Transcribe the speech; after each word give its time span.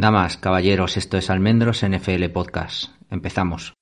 Damas, 0.00 0.38
caballeros, 0.38 0.96
esto 0.96 1.18
es 1.18 1.28
Almendros 1.28 1.84
NFL 1.84 2.30
Podcast. 2.32 2.90
Empezamos. 3.10 3.74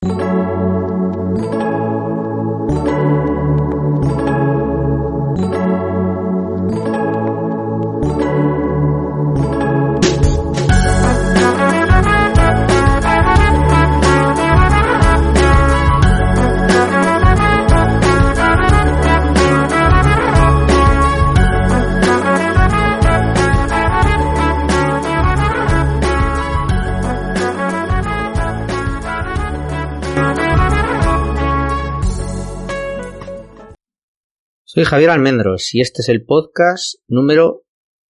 Soy 34.71 34.85
Javier 34.85 35.09
Almendros 35.09 35.75
y 35.75 35.81
este 35.81 36.03
es 36.03 36.11
el 36.11 36.27
podcast 36.27 36.97
número 37.09 37.63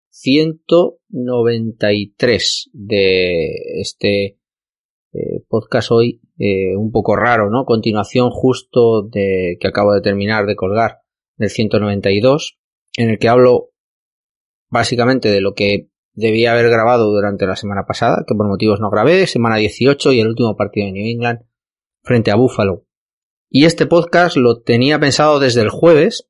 193 0.09 2.71
de 2.73 3.81
este 3.81 4.41
eh, 5.13 5.45
podcast 5.47 5.93
hoy 5.93 6.21
eh, 6.37 6.75
un 6.77 6.91
poco 6.91 7.15
raro, 7.15 7.49
¿no? 7.49 7.65
Continuación 7.65 8.31
justo 8.31 9.03
de 9.03 9.57
que 9.61 9.69
acabo 9.69 9.95
de 9.95 10.01
terminar 10.01 10.47
de 10.47 10.57
colgar 10.57 11.03
del 11.37 11.49
192 11.49 12.59
en 12.97 13.11
el 13.11 13.21
que 13.21 13.29
hablo 13.29 13.71
básicamente 14.69 15.31
de 15.31 15.41
lo 15.41 15.55
que 15.55 15.91
debía 16.15 16.51
haber 16.51 16.71
grabado 16.71 17.13
durante 17.13 17.47
la 17.47 17.55
semana 17.55 17.85
pasada, 17.87 18.25
que 18.27 18.35
por 18.35 18.49
motivos 18.49 18.81
no 18.81 18.91
grabé, 18.91 19.29
semana 19.29 19.59
18 19.59 20.13
y 20.13 20.19
el 20.19 20.27
último 20.27 20.57
partido 20.57 20.87
de 20.87 20.93
New 20.93 21.07
England 21.07 21.39
frente 22.03 22.33
a 22.33 22.35
Buffalo. 22.35 22.85
Y 23.49 23.65
este 23.65 23.87
podcast 23.87 24.37
lo 24.37 24.61
tenía 24.61 24.99
pensado 24.99 25.39
desde 25.39 25.61
el 25.61 25.71
jueves, 25.71 26.29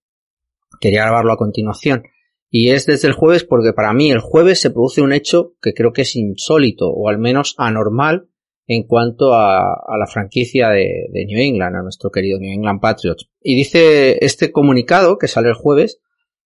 quería 0.81 1.03
grabarlo 1.03 1.33
a 1.33 1.37
continuación. 1.37 2.05
Y 2.51 2.71
es 2.71 2.87
desde 2.87 3.09
el 3.09 3.15
jueves 3.15 3.45
porque 3.45 3.73
para 3.73 3.93
mí 3.93 4.11
el 4.11 4.21
jueves 4.21 4.61
se 4.61 4.71
produce 4.71 5.03
un 5.03 5.13
hecho 5.13 5.55
que 5.61 5.75
creo 5.75 5.93
que 5.93 6.03
es 6.03 6.17
insólito 6.17 6.89
o 6.89 7.09
al 7.09 7.19
menos 7.19 7.55
anormal 7.59 8.29
en 8.67 8.85
cuanto 8.85 9.35
a, 9.35 9.83
la 9.99 10.07
franquicia 10.07 10.69
de, 10.69 11.07
de, 11.11 11.25
New 11.25 11.41
England, 11.41 11.77
a 11.77 11.83
nuestro 11.83 12.11
querido 12.11 12.39
New 12.39 12.53
England 12.53 12.81
Patriots. 12.81 13.29
Y 13.41 13.57
dice 13.57 14.25
este 14.25 14.53
comunicado 14.53 15.17
que 15.17 15.27
sale 15.27 15.49
el 15.49 15.55
jueves, 15.55 16.01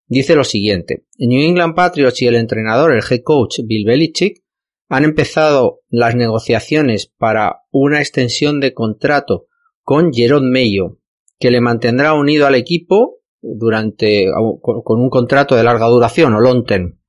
dice 0.06 0.36
lo 0.36 0.44
siguiente. 0.44 1.04
New 1.18 1.40
England 1.40 1.74
Patriots 1.74 2.22
y 2.22 2.26
el 2.28 2.36
entrenador, 2.36 2.92
el 2.92 3.02
head 3.08 3.22
coach 3.24 3.60
Bill 3.64 3.84
Belichick, 3.84 4.42
han 4.88 5.04
empezado 5.04 5.80
las 5.88 6.14
negociaciones 6.14 7.10
para 7.18 7.62
una 7.70 8.00
extensión 8.00 8.60
de 8.60 8.72
contrato 8.72 9.46
con 9.82 10.12
Jerome 10.12 10.50
Mayo, 10.50 10.98
que 11.40 11.50
le 11.50 11.60
mantendrá 11.60 12.14
unido 12.14 12.46
al 12.46 12.54
equipo 12.54 13.21
durante 13.42 14.26
con 14.62 15.00
un 15.00 15.10
contrato 15.10 15.56
de 15.56 15.64
larga 15.64 15.86
duración 15.88 16.32
o 16.34 16.40
long 16.40 16.64
term. 16.64 17.00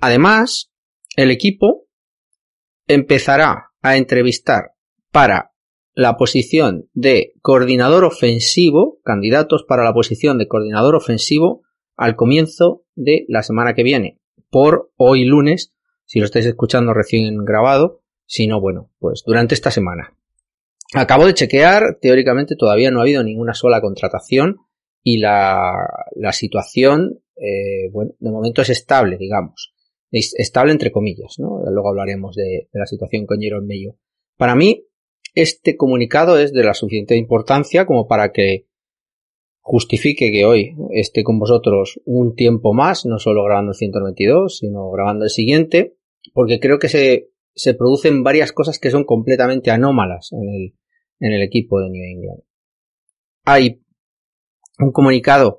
Además, 0.00 0.70
el 1.16 1.30
equipo 1.30 1.86
empezará 2.86 3.70
a 3.80 3.96
entrevistar 3.96 4.72
para 5.10 5.52
la 5.94 6.16
posición 6.16 6.88
de 6.92 7.32
coordinador 7.40 8.04
ofensivo, 8.04 9.00
candidatos 9.04 9.64
para 9.64 9.84
la 9.84 9.92
posición 9.92 10.38
de 10.38 10.46
coordinador 10.46 10.94
ofensivo 10.94 11.62
al 11.96 12.14
comienzo 12.14 12.84
de 12.94 13.24
la 13.28 13.42
semana 13.42 13.74
que 13.74 13.82
viene, 13.82 14.20
por 14.50 14.92
hoy 14.96 15.24
lunes, 15.24 15.72
si 16.04 16.20
lo 16.20 16.24
estáis 16.24 16.46
escuchando 16.46 16.94
recién 16.94 17.44
grabado, 17.44 18.02
si 18.26 18.46
no, 18.46 18.60
bueno, 18.60 18.90
pues 18.98 19.24
durante 19.26 19.54
esta 19.54 19.70
semana. 19.70 20.16
Acabo 20.94 21.26
de 21.26 21.34
chequear, 21.34 21.98
teóricamente 22.00 22.56
todavía 22.56 22.90
no 22.90 23.00
ha 23.00 23.02
habido 23.02 23.22
ninguna 23.22 23.54
sola 23.54 23.80
contratación 23.80 24.58
y 25.10 25.16
la, 25.16 25.88
situación, 26.32 27.22
eh, 27.36 27.90
de 27.90 28.30
momento 28.30 28.60
es 28.60 28.68
estable, 28.68 29.16
digamos. 29.16 29.72
Es 30.10 30.34
estable 30.36 30.72
entre 30.72 30.92
comillas, 30.92 31.36
¿no? 31.38 31.62
Luego 31.70 31.88
hablaremos 31.88 32.36
de, 32.36 32.68
de 32.70 32.78
la 32.78 32.84
situación 32.84 33.24
con 33.24 33.40
Jerome 33.40 33.66
Mello. 33.66 33.96
Para 34.36 34.54
mí, 34.54 34.84
este 35.34 35.78
comunicado 35.78 36.38
es 36.38 36.52
de 36.52 36.62
la 36.62 36.74
suficiente 36.74 37.16
importancia 37.16 37.86
como 37.86 38.06
para 38.06 38.32
que 38.32 38.66
justifique 39.60 40.30
que 40.30 40.44
hoy 40.44 40.76
esté 40.90 41.24
con 41.24 41.38
vosotros 41.38 42.00
un 42.04 42.34
tiempo 42.34 42.74
más, 42.74 43.06
no 43.06 43.18
solo 43.18 43.44
grabando 43.44 43.72
el 43.72 43.76
192, 43.76 44.58
sino 44.58 44.90
grabando 44.90 45.24
el 45.24 45.30
siguiente, 45.30 45.96
porque 46.34 46.60
creo 46.60 46.78
que 46.78 46.90
se, 46.90 47.30
se 47.54 47.72
producen 47.72 48.22
varias 48.22 48.52
cosas 48.52 48.78
que 48.78 48.90
son 48.90 49.04
completamente 49.04 49.70
anómalas 49.70 50.32
en 50.32 50.48
el, 50.50 50.74
en 51.20 51.32
el 51.32 51.42
equipo 51.42 51.80
de 51.80 51.88
New 51.88 52.04
England. 52.04 52.42
Hay 53.46 53.80
un 54.78 54.92
comunicado 54.92 55.58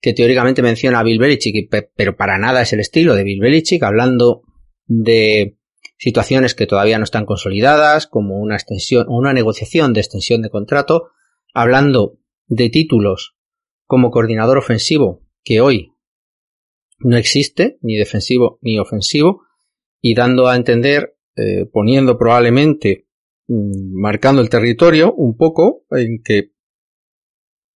que 0.00 0.12
teóricamente 0.12 0.62
menciona 0.62 0.98
a 0.98 1.02
Bill 1.02 1.18
Belichick, 1.18 1.70
pero 1.94 2.16
para 2.16 2.38
nada 2.38 2.62
es 2.62 2.72
el 2.72 2.80
estilo 2.80 3.14
de 3.14 3.24
Bill 3.24 3.40
Belichick, 3.40 3.82
hablando 3.82 4.42
de 4.86 5.56
situaciones 5.96 6.54
que 6.54 6.66
todavía 6.66 6.98
no 6.98 7.04
están 7.04 7.24
consolidadas, 7.24 8.06
como 8.06 8.38
una 8.38 8.56
extensión, 8.56 9.06
una 9.08 9.32
negociación 9.32 9.92
de 9.92 10.00
extensión 10.00 10.42
de 10.42 10.50
contrato, 10.50 11.08
hablando 11.54 12.18
de 12.46 12.68
títulos 12.68 13.34
como 13.86 14.10
coordinador 14.10 14.58
ofensivo, 14.58 15.22
que 15.42 15.60
hoy 15.60 15.92
no 16.98 17.16
existe, 17.16 17.78
ni 17.80 17.96
defensivo 17.96 18.58
ni 18.60 18.78
ofensivo, 18.78 19.42
y 20.00 20.14
dando 20.14 20.48
a 20.48 20.56
entender, 20.56 21.16
eh, 21.36 21.66
poniendo 21.70 22.18
probablemente, 22.18 23.06
mm, 23.46 24.00
marcando 24.00 24.42
el 24.42 24.50
territorio 24.50 25.14
un 25.14 25.36
poco, 25.36 25.84
en 25.90 26.22
que 26.22 26.53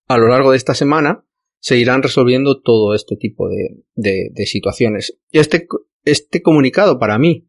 a 0.08 0.16
lo 0.16 0.28
largo 0.28 0.50
de 0.50 0.56
esta 0.56 0.74
semana 0.74 1.24
se 1.60 1.76
irán 1.76 2.02
resolviendo 2.02 2.60
todo 2.60 2.94
este 2.94 3.16
tipo 3.16 3.48
de, 3.48 3.84
de, 3.94 4.46
situaciones. 4.46 5.18
Y 5.30 5.38
este, 5.38 5.66
este 6.04 6.40
comunicado 6.40 6.98
para 6.98 7.18
mí 7.18 7.48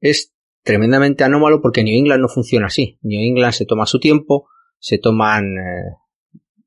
es 0.00 0.34
tremendamente 0.62 1.24
anómalo 1.24 1.60
porque 1.62 1.84
New 1.84 1.96
England 1.96 2.20
no 2.20 2.28
funciona 2.28 2.66
así. 2.66 2.98
New 3.02 3.20
England 3.20 3.54
se 3.54 3.64
toma 3.64 3.86
su 3.86 4.00
tiempo, 4.00 4.48
se 4.78 4.98
toman 4.98 5.56
eh, 5.56 5.94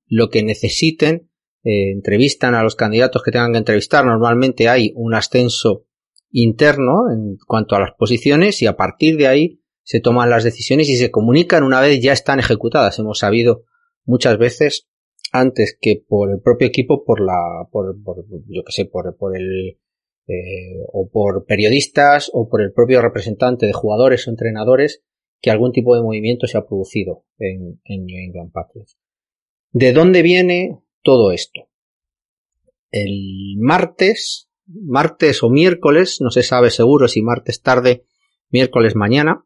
lo 0.08 0.30
que 0.30 0.44
necesiten, 0.44 1.30
eh, 1.64 1.92
entrevistan 1.92 2.56
a 2.56 2.64
los 2.64 2.76
candidatos 2.76 3.22
que 3.22 3.32
tengan 3.32 3.52
que 3.52 3.60
entrevistar. 3.60 4.06
Normalmente 4.06 4.70
hay 4.70 4.92
un 4.96 5.14
ascenso 5.14 5.86
interno 6.32 7.12
en 7.12 7.38
cuanto 7.46 7.76
a 7.76 7.80
las 7.80 7.92
posiciones 7.98 8.62
y 8.62 8.66
a 8.66 8.78
partir 8.78 9.18
de 9.18 9.28
ahí 9.28 9.62
se 9.84 10.00
toman 10.00 10.30
las 10.30 10.46
decisiones 10.46 10.88
y 10.90 10.96
se 10.96 11.12
comunican 11.12 11.64
una 11.64 11.82
vez 11.82 12.02
ya 12.02 12.14
están 12.14 12.40
ejecutadas. 12.40 12.98
Hemos 12.98 13.20
sabido 13.20 13.66
muchas 14.06 14.38
veces 14.38 14.88
antes 15.32 15.78
que 15.80 16.04
por 16.08 16.30
el 16.32 16.42
propio 16.42 16.68
equipo, 16.68 17.04
por 17.04 17.22
la, 17.22 17.68
por, 17.72 18.02
por 18.04 18.26
yo 18.48 18.64
que 18.64 18.72
sé, 18.72 18.86
por, 18.86 19.16
por 19.18 19.36
el, 19.36 19.80
eh, 20.28 20.78
o 20.92 21.10
por 21.10 21.46
periodistas 21.46 22.30
o 22.34 22.50
por 22.50 22.62
el 22.62 22.74
propio 22.74 23.02
representante 23.02 23.66
de 23.66 23.74
jugadores 23.74 24.28
o 24.28 24.32
entrenadores 24.32 25.04
que 25.42 25.50
algún 25.50 25.72
tipo 25.72 25.96
de 25.96 26.04
movimiento 26.04 26.48
se 26.48 26.58
ha 26.58 26.68
producido 26.68 27.26
en, 27.40 27.82
en 27.86 28.06
New 28.06 28.18
England 28.18 28.52
Patriots. 28.52 28.98
¿De 29.72 29.94
dónde 29.94 30.22
viene 30.22 30.80
todo 31.02 31.32
esto? 31.32 31.70
El 32.92 33.56
martes, 33.58 34.50
martes 34.68 35.44
o 35.44 35.50
miércoles, 35.50 36.20
no 36.20 36.30
se 36.30 36.44
sabe 36.44 36.70
seguro 36.70 37.08
si 37.08 37.22
martes 37.22 37.62
tarde, 37.62 38.04
miércoles 38.50 38.96
mañana, 38.96 39.46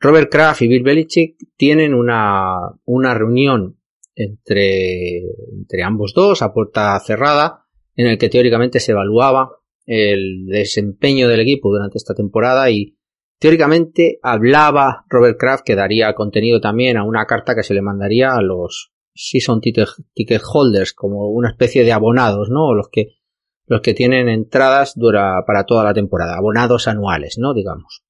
Robert 0.00 0.30
Kraft 0.30 0.62
y 0.62 0.68
Bill 0.68 0.84
Belichick 0.84 1.36
tienen 1.56 1.92
una, 1.92 2.78
una 2.84 3.14
reunión 3.14 3.77
entre, 4.18 5.18
entre 5.52 5.82
ambos 5.82 6.12
dos 6.14 6.42
a 6.42 6.52
puerta 6.52 6.98
cerrada 7.00 7.64
en 7.94 8.06
el 8.06 8.18
que 8.18 8.28
teóricamente 8.28 8.80
se 8.80 8.92
evaluaba 8.92 9.50
el 9.86 10.46
desempeño 10.46 11.28
del 11.28 11.40
equipo 11.40 11.70
durante 11.70 11.98
esta 11.98 12.14
temporada 12.14 12.70
y 12.70 12.98
teóricamente 13.38 14.18
hablaba 14.22 15.04
Robert 15.08 15.38
Kraft 15.38 15.64
que 15.64 15.76
daría 15.76 16.14
contenido 16.14 16.60
también 16.60 16.96
a 16.96 17.04
una 17.04 17.26
carta 17.26 17.54
que 17.54 17.62
se 17.62 17.74
le 17.74 17.82
mandaría 17.82 18.34
a 18.34 18.42
los 18.42 18.92
season 19.14 19.60
ticket 19.60 20.42
holders 20.52 20.92
como 20.92 21.28
una 21.30 21.50
especie 21.50 21.84
de 21.84 21.92
abonados, 21.92 22.50
¿no? 22.50 22.74
Los 22.74 22.88
que 22.90 23.18
los 23.66 23.82
que 23.82 23.94
tienen 23.94 24.28
entradas 24.28 24.94
dura 24.96 25.44
para 25.46 25.64
toda 25.64 25.84
la 25.84 25.94
temporada, 25.94 26.36
abonados 26.36 26.88
anuales, 26.88 27.36
¿no? 27.38 27.52
Digamos. 27.52 28.02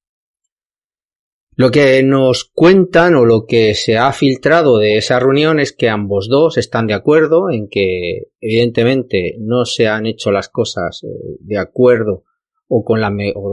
Lo 1.59 1.73
que 1.73 2.05
nos 2.05 2.45
cuentan 2.45 3.17
o 3.17 3.25
lo 3.25 3.45
que 3.45 3.75
se 3.75 3.97
ha 3.97 4.13
filtrado 4.13 4.79
de 4.79 4.97
esa 4.97 5.19
reunión 5.19 5.59
es 5.59 5.73
que 5.73 5.89
ambos 5.89 6.29
dos 6.29 6.57
están 6.57 6.87
de 6.87 6.95
acuerdo 6.95 7.51
en 7.51 7.69
que 7.69 8.29
evidentemente 8.41 9.35
no 9.41 9.65
se 9.65 9.89
han 9.89 10.07
hecho 10.07 10.31
las 10.31 10.49
cosas 10.49 11.03
eh, 11.03 11.09
de 11.41 11.59
acuerdo 11.59 12.23
o 12.69 12.85
con, 12.85 13.01
la 13.01 13.09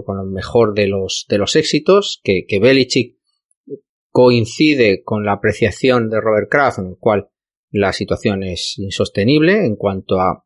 con 0.06 0.18
lo 0.18 0.24
mejor 0.24 0.75
de 0.75 0.86
los, 0.86 1.25
de 1.28 1.40
los 1.40 1.56
éxitos, 1.56 2.22
que, 2.24 2.46
que 2.48 2.60
Belichick 2.60 3.18
coincide 4.12 5.01
con 5.04 5.25
la 5.25 5.34
apreciación 5.34 6.12
de 6.12 6.22
Robert 6.22 6.48
Kraft 6.48 6.78
en 6.78 6.90
el 6.90 6.98
cual 7.00 7.30
la 7.72 7.92
situación 7.92 8.44
es 8.44 8.78
insostenible 8.78 9.66
en 9.66 9.78
cuanto 9.78 10.19
a, 10.19 10.46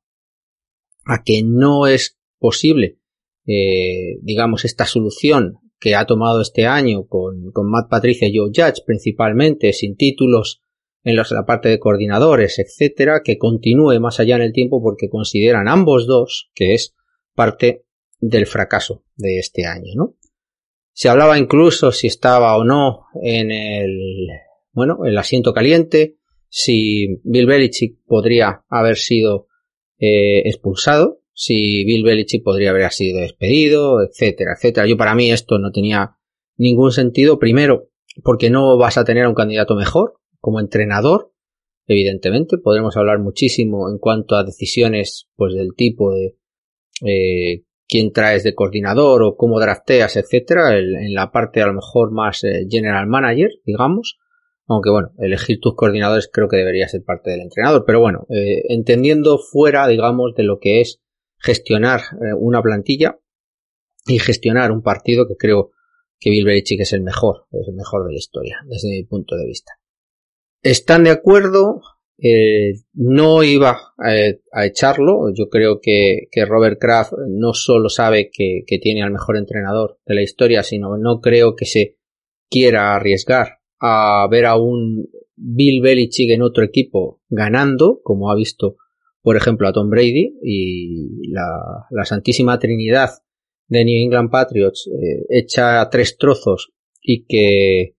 a 1.03 1.23
que 1.25 1.41
no 1.43 1.87
es 1.87 2.17
posible, 2.37 2.99
eh, 3.45 4.17
digamos, 4.21 4.63
esta 4.63 4.85
solución 4.85 5.59
que 5.79 5.95
ha 5.95 6.05
tomado 6.05 6.41
este 6.41 6.65
año 6.67 7.07
con, 7.07 7.51
con 7.51 7.69
Matt 7.69 7.89
Patricia 7.89 8.27
y 8.27 8.37
Joe 8.37 8.51
Judge 8.53 8.83
principalmente, 8.85 9.73
sin 9.73 9.95
títulos 9.95 10.61
en 11.03 11.15
la 11.15 11.45
parte 11.45 11.69
de 11.69 11.79
coordinadores, 11.79 12.59
etcétera, 12.59 13.21
que 13.23 13.37
continúe 13.37 13.99
más 13.99 14.19
allá 14.19 14.35
en 14.35 14.41
el 14.41 14.53
tiempo 14.53 14.81
porque 14.81 15.09
consideran 15.09 15.67
ambos 15.67 16.05
dos 16.07 16.49
que 16.53 16.73
es 16.73 16.95
parte 17.33 17.85
del 18.19 18.45
fracaso 18.45 19.03
de 19.15 19.39
este 19.39 19.65
año, 19.65 19.93
¿no? 19.95 20.15
Se 20.91 21.07
hablaba 21.07 21.37
incluso 21.37 21.93
si 21.93 22.07
estaba 22.07 22.57
o 22.57 22.65
no 22.65 23.05
en 23.23 23.51
el, 23.51 24.27
bueno, 24.73 25.05
el 25.05 25.17
asiento 25.17 25.53
caliente, 25.53 26.17
si 26.49 27.21
Bill 27.23 27.45
Belichick 27.45 27.99
podría 28.05 28.65
haber 28.67 28.97
sido 28.97 29.47
eh, 29.97 30.39
expulsado, 30.49 31.18
si 31.39 31.85
Bill 31.85 32.03
Belichick 32.03 32.43
podría 32.43 32.71
haber 32.71 32.91
sido 32.91 33.21
despedido, 33.21 34.03
etcétera, 34.03 34.55
etcétera. 34.57 34.85
Yo 34.87 34.97
para 34.97 35.15
mí 35.15 35.31
esto 35.31 35.57
no 35.57 35.71
tenía 35.71 36.17
ningún 36.57 36.91
sentido. 36.91 37.39
Primero, 37.39 37.87
porque 38.25 38.49
no 38.49 38.77
vas 38.77 38.97
a 38.97 39.05
tener 39.05 39.23
a 39.23 39.29
un 39.29 39.35
candidato 39.35 39.75
mejor 39.75 40.15
como 40.41 40.59
entrenador. 40.59 41.31
Evidentemente, 41.87 42.57
podremos 42.57 42.97
hablar 42.97 43.19
muchísimo 43.19 43.89
en 43.89 43.99
cuanto 43.99 44.35
a 44.35 44.43
decisiones, 44.43 45.29
pues 45.37 45.53
del 45.53 45.75
tipo 45.77 46.11
de 46.11 46.35
eh, 47.05 47.63
quién 47.87 48.11
traes 48.11 48.43
de 48.43 48.53
coordinador 48.53 49.23
o 49.23 49.37
cómo 49.37 49.61
drafteas, 49.61 50.17
etcétera, 50.17 50.77
en 50.77 51.13
la 51.13 51.31
parte 51.31 51.61
a 51.61 51.67
lo 51.67 51.73
mejor 51.73 52.11
más 52.11 52.43
eh, 52.43 52.67
general 52.69 53.07
manager, 53.07 53.51
digamos. 53.63 54.17
Aunque 54.67 54.89
bueno, 54.89 55.13
elegir 55.19 55.61
tus 55.61 55.73
coordinadores 55.75 56.29
creo 56.29 56.49
que 56.49 56.57
debería 56.57 56.89
ser 56.89 57.01
parte 57.05 57.29
del 57.29 57.39
entrenador. 57.39 57.85
Pero 57.87 58.01
bueno, 58.01 58.27
eh, 58.29 58.63
entendiendo 58.67 59.37
fuera, 59.37 59.87
digamos, 59.87 60.35
de 60.35 60.43
lo 60.43 60.59
que 60.59 60.81
es 60.81 60.99
gestionar 61.39 62.01
eh, 62.21 62.33
una 62.37 62.61
plantilla 62.61 63.19
y 64.05 64.19
gestionar 64.19 64.71
un 64.71 64.81
partido 64.81 65.27
que 65.27 65.35
creo 65.35 65.71
que 66.19 66.29
Bill 66.29 66.45
Belichick 66.45 66.81
es 66.81 66.93
el 66.93 67.01
mejor, 67.01 67.45
es 67.51 67.67
el 67.67 67.75
mejor 67.75 68.05
de 68.05 68.13
la 68.13 68.17
historia, 68.17 68.57
desde 68.65 68.89
mi 68.89 69.03
punto 69.03 69.35
de 69.35 69.45
vista. 69.45 69.73
Están 70.61 71.05
de 71.05 71.11
acuerdo, 71.11 71.81
eh, 72.17 72.73
no 72.93 73.43
iba 73.43 73.93
a, 73.97 74.65
echarlo, 74.65 75.33
yo 75.33 75.47
creo 75.49 75.79
que, 75.81 76.27
Robert 76.45 76.77
Kraft 76.79 77.13
no 77.29 77.53
solo 77.53 77.87
sabe 77.87 78.29
que, 78.31 78.63
que, 78.67 78.79
tiene 78.79 79.03
al 79.03 79.11
mejor 79.11 79.37
entrenador 79.37 79.99
de 80.05 80.15
la 80.15 80.21
historia, 80.21 80.63
sino 80.63 80.97
no 80.97 81.21
creo 81.21 81.55
que 81.55 81.65
se 81.65 81.97
quiera 82.49 82.95
arriesgar 82.95 83.59
a 83.79 84.27
ver 84.29 84.45
a 84.45 84.57
un 84.57 85.07
Bill 85.35 85.81
Belichick 85.81 86.31
en 86.31 86.41
otro 86.41 86.65
equipo 86.65 87.21
ganando, 87.29 88.01
como 88.03 88.29
ha 88.29 88.35
visto 88.35 88.75
por 89.21 89.35
ejemplo, 89.35 89.67
a 89.67 89.73
Tom 89.73 89.89
Brady 89.89 90.37
y 90.41 91.29
la, 91.31 91.85
la 91.91 92.05
Santísima 92.05 92.57
Trinidad 92.59 93.09
de 93.67 93.85
New 93.85 94.03
England 94.03 94.31
Patriots 94.31 94.87
eh, 94.87 95.25
hecha 95.29 95.81
a 95.81 95.89
tres 95.89 96.17
trozos 96.17 96.73
y 97.01 97.25
que 97.25 97.95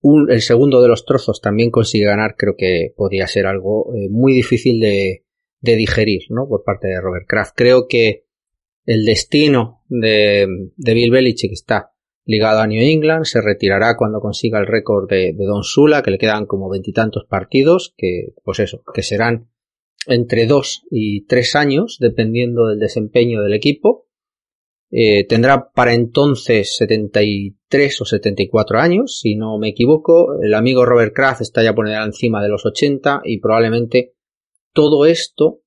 un, 0.00 0.30
el 0.30 0.42
segundo 0.42 0.82
de 0.82 0.88
los 0.88 1.04
trozos 1.04 1.40
también 1.40 1.70
consigue 1.70 2.04
ganar, 2.04 2.34
creo 2.36 2.54
que 2.56 2.92
podría 2.96 3.26
ser 3.26 3.46
algo 3.46 3.94
eh, 3.94 4.08
muy 4.10 4.32
difícil 4.34 4.80
de, 4.80 5.24
de, 5.60 5.76
digerir, 5.76 6.22
¿no? 6.28 6.46
Por 6.46 6.62
parte 6.62 6.88
de 6.88 7.00
Robert 7.00 7.26
Kraft. 7.26 7.54
Creo 7.56 7.86
que 7.88 8.26
el 8.84 9.04
destino 9.06 9.82
de, 9.88 10.46
de 10.76 10.94
Bill 10.94 11.10
Belichick 11.10 11.52
está 11.52 11.92
ligado 12.26 12.60
a 12.60 12.66
New 12.66 12.82
England, 12.82 13.24
se 13.24 13.40
retirará 13.40 13.96
cuando 13.96 14.20
consiga 14.20 14.58
el 14.58 14.66
récord 14.66 15.08
de, 15.08 15.32
de 15.32 15.44
Don 15.44 15.62
Sula, 15.62 16.02
que 16.02 16.10
le 16.10 16.18
quedan 16.18 16.46
como 16.46 16.68
veintitantos 16.68 17.24
partidos, 17.28 17.94
que, 17.96 18.34
pues 18.44 18.60
eso, 18.60 18.82
que 18.94 19.02
serán 19.02 19.48
entre 20.06 20.46
dos 20.46 20.84
y 20.90 21.26
tres 21.26 21.54
años, 21.54 21.98
dependiendo 22.00 22.66
del 22.66 22.78
desempeño 22.78 23.42
del 23.42 23.54
equipo. 23.54 24.06
Eh, 24.90 25.26
tendrá 25.26 25.70
para 25.72 25.92
entonces 25.92 26.76
73 26.76 28.00
o 28.00 28.04
74 28.04 28.78
años, 28.78 29.18
si 29.20 29.34
no 29.36 29.58
me 29.58 29.70
equivoco. 29.70 30.40
El 30.40 30.54
amigo 30.54 30.84
Robert 30.84 31.14
Kraft 31.14 31.40
está 31.40 31.62
ya 31.62 31.74
por 31.74 31.88
encima 31.88 32.42
de 32.42 32.48
los 32.48 32.64
80 32.64 33.22
y 33.24 33.40
probablemente 33.40 34.14
todo 34.72 35.06
esto, 35.06 35.62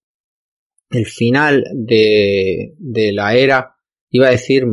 el 0.89 1.05
final 1.05 1.65
de, 1.73 2.73
de 2.77 3.11
la 3.11 3.35
era, 3.35 3.75
iba 4.09 4.27
a 4.27 4.31
decir, 4.31 4.65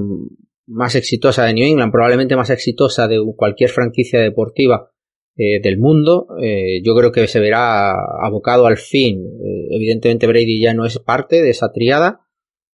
más 0.66 0.94
exitosa 0.94 1.44
de 1.44 1.54
New 1.54 1.66
England, 1.66 1.92
probablemente 1.92 2.36
más 2.36 2.50
exitosa 2.50 3.08
de 3.08 3.20
cualquier 3.36 3.70
franquicia 3.70 4.20
deportiva 4.20 4.93
eh, 5.36 5.60
del 5.60 5.78
mundo, 5.78 6.28
eh, 6.40 6.80
yo 6.84 6.94
creo 6.94 7.10
que 7.10 7.26
se 7.26 7.40
verá 7.40 7.92
abocado 8.22 8.66
al 8.66 8.76
fin. 8.76 9.24
Eh, 9.24 9.66
evidentemente 9.74 10.28
Brady 10.28 10.60
ya 10.60 10.74
no 10.74 10.86
es 10.86 11.00
parte 11.00 11.42
de 11.42 11.50
esa 11.50 11.72
triada, 11.72 12.20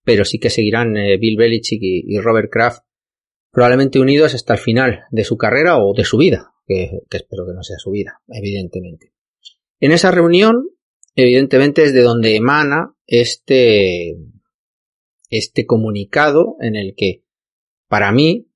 pero 0.05 0.27
sí 0.27 0.39
que 0.39 0.51
seguirán 0.51 0.93
Bill 0.93 1.39
Belichick 1.39 1.81
y, 1.83 2.19
Robert 2.19 2.51
Kraft 2.51 2.83
probablemente 3.51 3.99
unidos 3.99 4.35
hasta 4.35 4.55
el 4.55 4.59
final 4.59 5.01
de 5.11 5.25
su 5.25 5.37
carrera 5.37 5.79
o 5.79 5.95
de 5.95 6.05
su 6.05 6.19
vida, 6.19 6.53
que, 6.67 7.01
que 7.09 7.17
espero 7.17 7.47
que 7.47 7.55
no 7.55 7.63
sea 7.63 7.79
su 7.79 7.91
vida, 7.91 8.21
evidentemente. 8.29 9.13
En 9.81 9.93
esa 9.93 10.11
reunión, 10.11 10.69
evidentemente 11.15 11.83
es 11.83 11.95
de 11.95 12.03
donde 12.03 12.37
emana 12.37 12.95
este, 13.07 14.17
este 15.31 15.65
comunicado 15.67 16.57
en 16.61 16.77
el 16.77 16.95
que, 16.95 17.25
para 17.89 18.13
mí, 18.13 18.49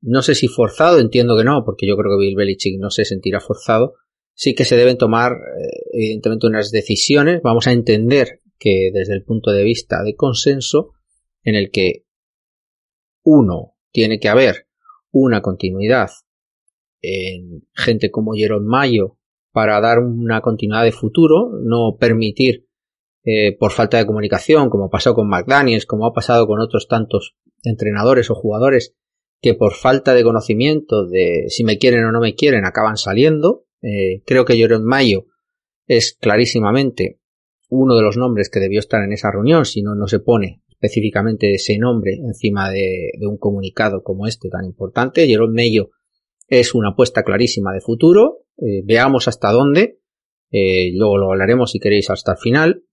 no 0.00 0.22
sé 0.22 0.34
si 0.34 0.48
forzado, 0.48 0.98
entiendo 0.98 1.36
que 1.36 1.44
no, 1.44 1.64
porque 1.64 1.86
yo 1.86 1.96
creo 1.96 2.16
que 2.16 2.24
Bill 2.24 2.36
Belichick 2.36 2.78
no 2.78 2.90
se 2.90 3.04
sentirá 3.04 3.40
forzado. 3.40 3.94
Sí 4.34 4.54
que 4.54 4.64
se 4.64 4.76
deben 4.76 4.98
tomar, 4.98 5.32
eh, 5.32 5.80
evidentemente, 5.92 6.46
unas 6.46 6.70
decisiones. 6.70 7.42
Vamos 7.42 7.66
a 7.66 7.72
entender 7.72 8.40
que 8.58 8.90
desde 8.92 9.14
el 9.14 9.24
punto 9.24 9.50
de 9.50 9.64
vista 9.64 10.02
de 10.02 10.14
consenso, 10.14 10.92
en 11.42 11.54
el 11.54 11.70
que 11.70 12.04
uno 13.24 13.74
tiene 13.90 14.20
que 14.20 14.28
haber 14.28 14.68
una 15.10 15.42
continuidad 15.42 16.10
en 17.00 17.66
gente 17.74 18.10
como 18.10 18.34
Jerome 18.34 18.66
Mayo 18.66 19.18
para 19.52 19.80
dar 19.80 19.98
una 19.98 20.40
continuidad 20.40 20.84
de 20.84 20.92
futuro, 20.92 21.50
no 21.62 21.96
permitir 21.98 22.68
eh, 23.24 23.56
por 23.56 23.72
falta 23.72 23.98
de 23.98 24.06
comunicación, 24.06 24.70
como 24.70 24.90
pasó 24.90 25.14
con 25.14 25.28
McDaniels, 25.28 25.86
como 25.86 26.06
ha 26.06 26.12
pasado 26.12 26.46
con 26.46 26.60
otros 26.60 26.86
tantos 26.88 27.36
entrenadores 27.62 28.30
o 28.30 28.34
jugadores 28.34 28.94
que 29.40 29.54
por 29.54 29.74
falta 29.74 30.14
de 30.14 30.24
conocimiento 30.24 31.06
de 31.06 31.44
si 31.48 31.64
me 31.64 31.78
quieren 31.78 32.04
o 32.04 32.12
no 32.12 32.20
me 32.20 32.34
quieren 32.34 32.64
acaban 32.64 32.96
saliendo. 32.96 33.66
Eh, 33.82 34.22
creo 34.26 34.44
que 34.44 34.56
Jerome 34.56 34.84
Mayo 34.84 35.26
es 35.86 36.16
clarísimamente 36.18 37.20
uno 37.68 37.96
de 37.96 38.02
los 38.02 38.16
nombres 38.16 38.50
que 38.50 38.60
debió 38.60 38.80
estar 38.80 39.02
en 39.04 39.12
esa 39.12 39.30
reunión, 39.30 39.64
si 39.64 39.82
no, 39.82 39.94
no 39.94 40.08
se 40.08 40.18
pone 40.18 40.62
específicamente 40.68 41.54
ese 41.54 41.76
nombre 41.78 42.14
encima 42.14 42.70
de, 42.70 43.10
un 43.22 43.36
comunicado 43.36 44.02
como 44.02 44.26
este 44.26 44.48
tan 44.48 44.64
importante. 44.64 45.26
Jerome 45.26 45.54
Mayo 45.54 45.90
es 46.46 46.74
una 46.74 46.90
apuesta 46.90 47.24
clarísima 47.24 47.72
de 47.72 47.80
futuro. 47.80 48.44
Eh, 48.58 48.82
veamos 48.84 49.28
hasta 49.28 49.50
dónde. 49.50 50.00
Eh, 50.50 50.92
luego 50.94 51.18
lo 51.18 51.32
hablaremos 51.32 51.72
si 51.72 51.80
queréis 51.80 52.10
hasta 52.10 52.32
el 52.32 52.38
final. 52.38 52.84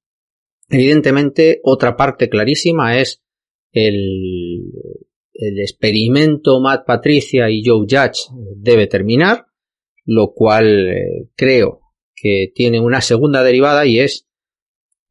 Evidentemente, 0.69 1.59
otra 1.63 1.95
parte 1.95 2.27
clarísima 2.27 2.99
es 2.99 3.23
el, 3.71 4.63
el 5.35 5.59
experimento 5.59 6.59
Matt 6.59 6.85
Patricia 6.85 7.49
y 7.49 7.61
Joe 7.63 7.81
Judge 7.81 8.29
debe 8.55 8.87
terminar, 8.87 9.47
lo 10.05 10.33
cual 10.33 10.87
eh, 10.87 11.29
creo 11.35 11.81
que 12.15 12.51
tiene 12.53 12.79
una 12.79 13.01
segunda 13.01 13.43
derivada 13.43 13.85
y 13.85 13.99
es 13.99 14.27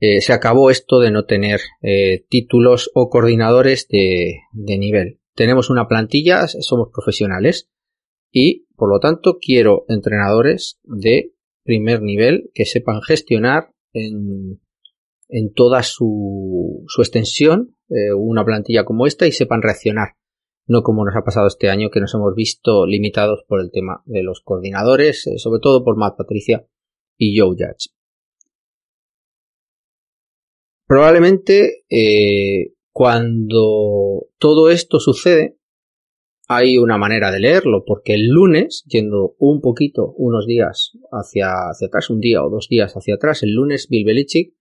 eh, 0.00 0.20
se 0.20 0.32
acabó 0.32 0.70
esto 0.70 0.98
de 0.98 1.10
no 1.10 1.24
tener 1.24 1.60
eh, 1.82 2.24
títulos 2.28 2.90
o 2.94 3.08
coordinadores 3.08 3.86
de, 3.88 4.40
de 4.52 4.78
nivel. 4.78 5.20
Tenemos 5.34 5.70
una 5.70 5.88
plantilla, 5.88 6.46
somos 6.48 6.88
profesionales 6.92 7.70
y 8.30 8.66
por 8.76 8.90
lo 8.90 8.98
tanto 8.98 9.38
quiero 9.40 9.84
entrenadores 9.88 10.78
de 10.82 11.32
primer 11.62 12.02
nivel 12.02 12.50
que 12.54 12.64
sepan 12.64 13.02
gestionar 13.02 13.72
en, 13.92 14.60
en 15.28 15.52
toda 15.52 15.82
su, 15.82 16.84
su 16.88 17.02
extensión 17.02 17.73
eh, 17.88 18.12
una 18.12 18.44
plantilla 18.44 18.84
como 18.84 19.06
esta 19.06 19.26
y 19.26 19.32
sepan 19.32 19.62
reaccionar. 19.62 20.14
No 20.66 20.82
como 20.82 21.04
nos 21.04 21.14
ha 21.16 21.24
pasado 21.24 21.46
este 21.46 21.68
año 21.68 21.90
que 21.90 22.00
nos 22.00 22.14
hemos 22.14 22.34
visto 22.34 22.86
limitados 22.86 23.44
por 23.46 23.60
el 23.60 23.70
tema 23.70 24.02
de 24.06 24.22
los 24.22 24.40
coordinadores, 24.40 25.26
eh, 25.26 25.38
sobre 25.38 25.60
todo 25.60 25.84
por 25.84 25.96
Matt 25.96 26.16
Patricia 26.16 26.66
y 27.18 27.38
Joe 27.38 27.50
Judge. 27.50 27.94
probablemente 30.86 31.84
eh, 31.90 32.72
cuando 32.92 34.26
todo 34.38 34.70
esto 34.70 35.00
sucede, 35.00 35.58
hay 36.46 36.78
una 36.78 36.98
manera 36.98 37.32
de 37.32 37.40
leerlo, 37.40 37.84
porque 37.86 38.14
el 38.14 38.28
lunes, 38.28 38.84
yendo 38.86 39.34
un 39.38 39.60
poquito, 39.60 40.12
unos 40.16 40.46
días 40.46 40.92
hacia, 41.10 41.70
hacia 41.70 41.88
atrás, 41.88 42.10
un 42.10 42.20
día 42.20 42.44
o 42.44 42.50
dos 42.50 42.68
días 42.68 42.92
hacia 42.94 43.14
atrás, 43.14 43.42
el 43.42 43.54
lunes 43.54 43.88
Bill 43.88 44.04
Belichick 44.04 44.54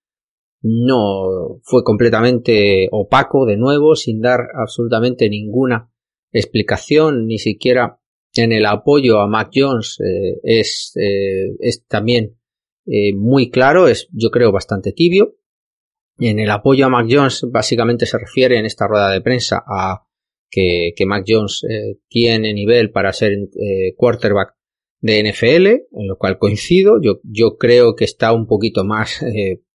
no 0.63 1.59
fue 1.61 1.83
completamente 1.83 2.87
opaco 2.91 3.45
de 3.45 3.57
nuevo, 3.57 3.95
sin 3.95 4.21
dar 4.21 4.39
absolutamente 4.55 5.29
ninguna 5.29 5.91
explicación, 6.31 7.27
ni 7.27 7.37
siquiera 7.37 7.99
en 8.33 8.51
el 8.51 8.65
apoyo 8.65 9.19
a 9.19 9.27
Mac 9.27 9.51
Jones 9.53 9.99
eh, 9.99 10.39
es, 10.43 10.93
eh, 10.95 11.55
es 11.59 11.85
también 11.85 12.37
eh, 12.85 13.13
muy 13.13 13.51
claro, 13.51 13.87
es 13.87 14.07
yo 14.11 14.31
creo 14.31 14.51
bastante 14.51 14.93
tibio. 14.93 15.35
En 16.17 16.39
el 16.39 16.49
apoyo 16.49 16.85
a 16.85 16.89
Mac 16.89 17.07
Jones 17.09 17.45
básicamente 17.51 18.05
se 18.05 18.17
refiere 18.17 18.57
en 18.57 18.65
esta 18.65 18.87
rueda 18.87 19.11
de 19.11 19.21
prensa 19.21 19.63
a 19.67 20.07
que, 20.49 20.93
que 20.95 21.05
Mac 21.05 21.25
Jones 21.27 21.61
tiene 22.07 22.53
nivel 22.53 22.91
para 22.91 23.11
ser 23.11 23.35
quarterback 23.97 24.53
de 25.01 25.31
NFL, 25.31 25.67
en 25.67 26.07
lo 26.07 26.17
cual 26.17 26.37
coincido. 26.37 26.99
Yo, 27.01 27.19
yo 27.23 27.57
creo 27.57 27.95
que 27.95 28.05
está 28.05 28.31
un 28.31 28.45
poquito 28.45 28.85
más 28.85 29.23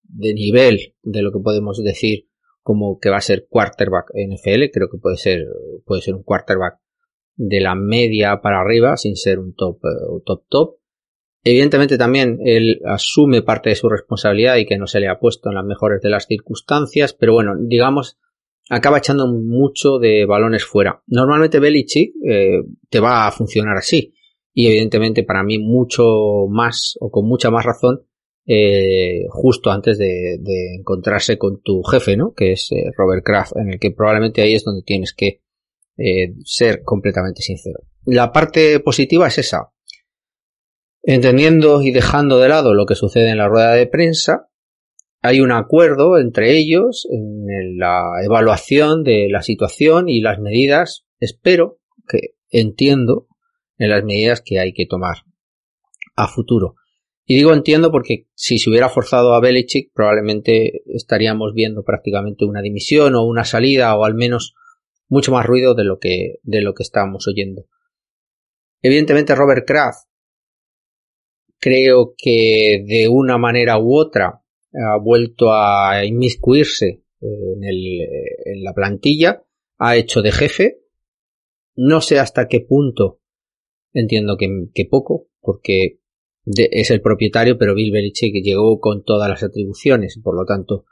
de 0.09 0.33
nivel 0.33 0.95
de 1.03 1.21
lo 1.21 1.31
que 1.31 1.39
podemos 1.39 1.81
decir 1.83 2.27
como 2.61 2.99
que 2.99 3.09
va 3.09 3.17
a 3.17 3.21
ser 3.21 3.47
quarterback 3.49 4.11
NFL. 4.13 4.71
Creo 4.73 4.89
que 4.89 4.97
puede 4.97 5.17
ser, 5.17 5.45
puede 5.85 6.01
ser 6.01 6.15
un 6.15 6.23
quarterback 6.23 6.79
de 7.35 7.61
la 7.61 7.75
media 7.75 8.41
para 8.41 8.59
arriba 8.59 8.97
sin 8.97 9.15
ser 9.15 9.39
un 9.39 9.53
top, 9.53 9.79
uh, 9.83 10.19
top, 10.25 10.43
top. 10.49 10.75
Evidentemente 11.43 11.97
también 11.97 12.39
él 12.43 12.81
asume 12.85 13.41
parte 13.41 13.69
de 13.69 13.75
su 13.75 13.87
responsabilidad 13.87 14.57
y 14.57 14.65
que 14.65 14.77
no 14.77 14.85
se 14.85 14.99
le 14.99 15.07
ha 15.07 15.19
puesto 15.19 15.49
en 15.49 15.55
las 15.55 15.63
mejores 15.63 16.01
de 16.01 16.09
las 16.09 16.25
circunstancias, 16.25 17.13
pero 17.13 17.33
bueno, 17.33 17.53
digamos, 17.57 18.19
acaba 18.69 18.97
echando 18.97 19.27
mucho 19.27 19.97
de 19.99 20.25
balones 20.25 20.65
fuera. 20.65 21.01
Normalmente 21.07 21.59
Belichick 21.59 22.13
eh, 22.27 22.63
te 22.89 22.99
va 22.99 23.27
a 23.27 23.31
funcionar 23.31 23.77
así 23.77 24.13
y 24.53 24.67
evidentemente 24.67 25.23
para 25.23 25.43
mí 25.43 25.59
mucho 25.59 26.47
más 26.49 26.97
o 26.99 27.11
con 27.11 27.25
mucha 27.25 27.49
más 27.49 27.63
razón 27.63 28.01
eh, 28.49 29.25
justo 29.27 29.71
antes 29.71 29.97
de, 29.97 30.39
encontrarse 30.79 31.37
con 31.37 31.61
tu 31.61 31.83
jefe, 31.83 32.15
¿no? 32.15 32.33
Que 32.33 32.53
es 32.53 32.71
eh, 32.71 32.85
Robert 32.97 33.23
Kraft, 33.23 33.57
en 33.57 33.73
el 33.73 33.79
que 33.79 33.91
probablemente 33.91 34.41
ahí 34.41 34.53
es 34.53 34.63
donde 34.63 34.83
tienes 34.83 35.13
que 35.13 35.41
eh, 35.97 36.33
ser 36.45 36.81
completamente 36.83 37.41
sincero. 37.41 37.81
La 38.05 38.31
parte 38.31 38.79
positiva 38.79 39.27
es 39.27 39.37
esa. 39.37 39.73
Entendiendo 41.03 41.81
y 41.81 41.91
dejando 41.91 42.39
de 42.39 42.47
lado 42.47 42.73
lo 42.73 42.85
que 42.85 42.95
sucede 42.95 43.31
en 43.31 43.37
la 43.37 43.49
rueda 43.49 43.73
de 43.73 43.87
prensa, 43.87 44.47
hay 45.21 45.41
un 45.41 45.51
acuerdo 45.51 46.17
entre 46.17 46.57
ellos 46.57 47.05
en 47.11 47.77
la 47.77 48.23
evaluación 48.23 49.03
de 49.03 49.27
la 49.29 49.41
situación 49.41 50.07
y 50.07 50.21
las 50.21 50.39
medidas, 50.39 51.05
espero 51.19 51.79
que 52.07 52.35
entiendo, 52.49 53.27
en 53.77 53.89
las 53.89 54.05
medidas 54.05 54.41
que 54.41 54.59
hay 54.59 54.73
que 54.73 54.85
tomar 54.85 55.17
a 56.15 56.27
futuro. 56.27 56.75
Y 57.29 57.35
digo 57.35 57.53
entiendo 57.53 57.91
porque 57.91 58.27
si 58.35 58.57
se 58.57 58.69
hubiera 58.69 58.87
forzado 58.87 59.33
a 59.33 59.41
Belichick 59.41 59.91
probablemente 59.93 60.81
estaríamos 60.85 61.53
viendo 61.53 61.83
prácticamente 61.83 62.45
una 62.45 62.61
dimisión 62.61 63.15
o 63.15 63.25
una 63.25 63.43
salida 63.43 63.95
o 63.97 64.05
al 64.05 64.15
menos 64.15 64.55
mucho 65.09 65.33
más 65.33 65.45
ruido 65.45 65.75
de 65.75 65.83
lo 65.83 65.99
que, 65.99 66.39
de 66.43 66.61
lo 66.61 66.73
que 66.73 66.83
estábamos 66.83 67.27
oyendo. 67.27 67.65
Evidentemente 68.81 69.35
Robert 69.35 69.67
Kraft 69.67 70.07
creo 71.59 72.13
que 72.17 72.85
de 72.87 73.09
una 73.09 73.37
manera 73.37 73.77
u 73.77 73.97
otra 73.97 74.41
ha 74.73 74.97
vuelto 74.97 75.51
a 75.51 76.05
inmiscuirse 76.05 77.03
en, 77.19 77.63
el, 77.65 78.01
en 78.45 78.63
la 78.63 78.73
plantilla, 78.73 79.43
ha 79.77 79.97
hecho 79.97 80.21
de 80.21 80.31
jefe. 80.31 80.79
No 81.75 81.99
sé 81.99 82.19
hasta 82.19 82.47
qué 82.47 82.61
punto 82.61 83.19
entiendo 83.91 84.37
que, 84.37 84.47
que 84.73 84.85
poco, 84.85 85.27
porque 85.41 85.99
es 86.55 86.91
el 86.91 87.01
propietario, 87.01 87.57
pero 87.57 87.75
Bill 87.75 87.91
Belichick 87.91 88.33
llegó 88.43 88.79
con 88.79 89.03
todas 89.03 89.29
las 89.29 89.43
atribuciones, 89.43 90.19
por 90.23 90.35
lo 90.35 90.45
tanto, 90.45 90.85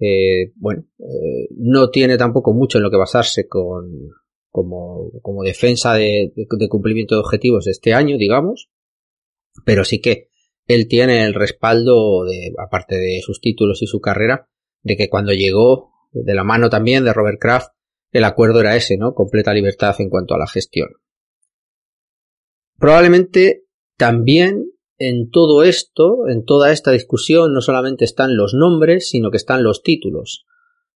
eh, 0.00 0.52
bueno, 0.56 0.84
eh, 0.98 1.48
no 1.56 1.90
tiene 1.90 2.16
tampoco 2.16 2.54
mucho 2.54 2.78
en 2.78 2.84
lo 2.84 2.90
que 2.90 2.96
basarse 2.96 3.46
con, 3.48 3.90
como, 4.50 5.10
como 5.22 5.42
defensa 5.42 5.94
de, 5.94 6.32
de, 6.34 6.68
cumplimiento 6.68 7.14
de 7.14 7.20
objetivos 7.20 7.66
este 7.66 7.92
año, 7.92 8.16
digamos, 8.16 8.70
pero 9.64 9.84
sí 9.84 10.00
que 10.00 10.28
él 10.66 10.88
tiene 10.88 11.24
el 11.24 11.34
respaldo 11.34 12.24
de, 12.24 12.52
aparte 12.58 12.96
de 12.96 13.20
sus 13.22 13.40
títulos 13.40 13.82
y 13.82 13.86
su 13.86 14.00
carrera, 14.00 14.48
de 14.82 14.96
que 14.96 15.08
cuando 15.08 15.32
llegó 15.32 15.92
de 16.12 16.34
la 16.34 16.44
mano 16.44 16.70
también 16.70 17.04
de 17.04 17.12
Robert 17.12 17.40
Kraft, 17.40 17.72
el 18.12 18.24
acuerdo 18.24 18.60
era 18.60 18.76
ese, 18.76 18.96
¿no? 18.96 19.14
Completa 19.14 19.52
libertad 19.52 19.94
en 19.98 20.08
cuanto 20.08 20.34
a 20.34 20.38
la 20.38 20.46
gestión. 20.46 20.88
Probablemente 22.78 23.64
también 23.96 24.70
en 24.98 25.30
todo 25.30 25.62
esto, 25.62 26.28
en 26.28 26.44
toda 26.44 26.72
esta 26.72 26.90
discusión, 26.90 27.52
no 27.52 27.60
solamente 27.60 28.04
están 28.04 28.36
los 28.36 28.52
nombres, 28.54 29.08
sino 29.08 29.30
que 29.30 29.36
están 29.36 29.62
los 29.62 29.82
títulos. 29.82 30.44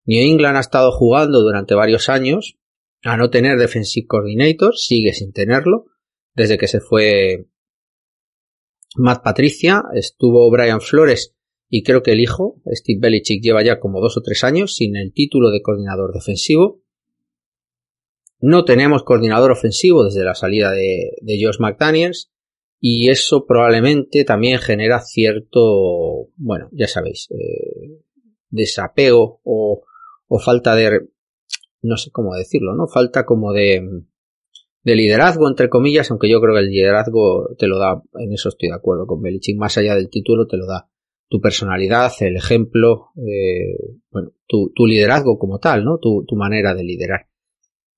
New 0.04 0.20
England 0.20 0.56
ha 0.56 0.60
estado 0.60 0.90
jugando 0.90 1.40
durante 1.40 1.74
varios 1.74 2.08
años 2.08 2.56
a 3.04 3.16
no 3.16 3.30
tener 3.30 3.58
defensive 3.58 4.06
coordinator, 4.06 4.76
sigue 4.76 5.12
sin 5.12 5.32
tenerlo, 5.32 5.86
desde 6.34 6.58
que 6.58 6.68
se 6.68 6.80
fue 6.80 7.46
Matt 8.96 9.22
Patricia, 9.22 9.84
estuvo 9.94 10.50
Brian 10.50 10.80
Flores 10.80 11.34
y 11.68 11.82
creo 11.82 12.02
que 12.02 12.12
el 12.12 12.20
hijo, 12.20 12.60
Steve 12.66 12.98
Belichick, 13.00 13.42
lleva 13.42 13.62
ya 13.62 13.80
como 13.80 14.00
dos 14.00 14.16
o 14.16 14.22
tres 14.22 14.44
años 14.44 14.74
sin 14.74 14.96
el 14.96 15.12
título 15.12 15.50
de 15.50 15.62
coordinador 15.62 16.12
defensivo. 16.12 16.82
No 18.40 18.64
tenemos 18.64 19.04
coordinador 19.04 19.52
ofensivo 19.52 20.04
desde 20.04 20.24
la 20.24 20.34
salida 20.34 20.72
de, 20.72 21.12
de 21.20 21.38
Josh 21.42 21.60
McDaniels 21.60 22.31
y 22.84 23.10
eso 23.10 23.46
probablemente 23.46 24.24
también 24.24 24.58
genera 24.58 24.98
cierto, 24.98 26.30
bueno, 26.34 26.68
ya 26.72 26.88
sabéis, 26.88 27.28
eh, 27.30 28.02
desapego 28.50 29.40
o, 29.44 29.84
o, 30.26 30.38
falta 30.40 30.74
de, 30.74 31.08
no 31.82 31.96
sé 31.96 32.10
cómo 32.10 32.34
decirlo, 32.34 32.74
¿no? 32.74 32.88
Falta 32.88 33.24
como 33.24 33.52
de, 33.52 33.88
de 34.82 34.96
liderazgo, 34.96 35.48
entre 35.48 35.68
comillas, 35.68 36.10
aunque 36.10 36.28
yo 36.28 36.40
creo 36.40 36.54
que 36.54 36.62
el 36.62 36.70
liderazgo 36.70 37.54
te 37.56 37.68
lo 37.68 37.78
da, 37.78 38.02
en 38.14 38.32
eso 38.32 38.48
estoy 38.48 38.70
de 38.70 38.74
acuerdo 38.74 39.06
con 39.06 39.22
Belichick, 39.22 39.56
más 39.56 39.78
allá 39.78 39.94
del 39.94 40.10
título 40.10 40.48
te 40.48 40.56
lo 40.56 40.66
da 40.66 40.90
tu 41.28 41.40
personalidad, 41.40 42.10
el 42.18 42.34
ejemplo, 42.34 43.10
eh, 43.16 43.76
bueno, 44.10 44.32
tu, 44.48 44.72
tu, 44.74 44.88
liderazgo 44.88 45.38
como 45.38 45.60
tal, 45.60 45.84
¿no? 45.84 45.98
Tu, 45.98 46.24
tu 46.26 46.34
manera 46.34 46.74
de 46.74 46.82
liderar. 46.82 47.28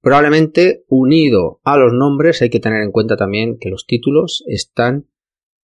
Probablemente 0.04 0.84
unido 0.88 1.62
a 1.64 1.78
los 1.78 1.94
nombres 1.94 2.42
hay 2.42 2.50
que 2.50 2.60
tener 2.60 2.82
en 2.82 2.92
cuenta 2.92 3.16
también 3.16 3.56
que 3.58 3.70
los 3.70 3.86
títulos 3.86 4.44
están 4.46 5.08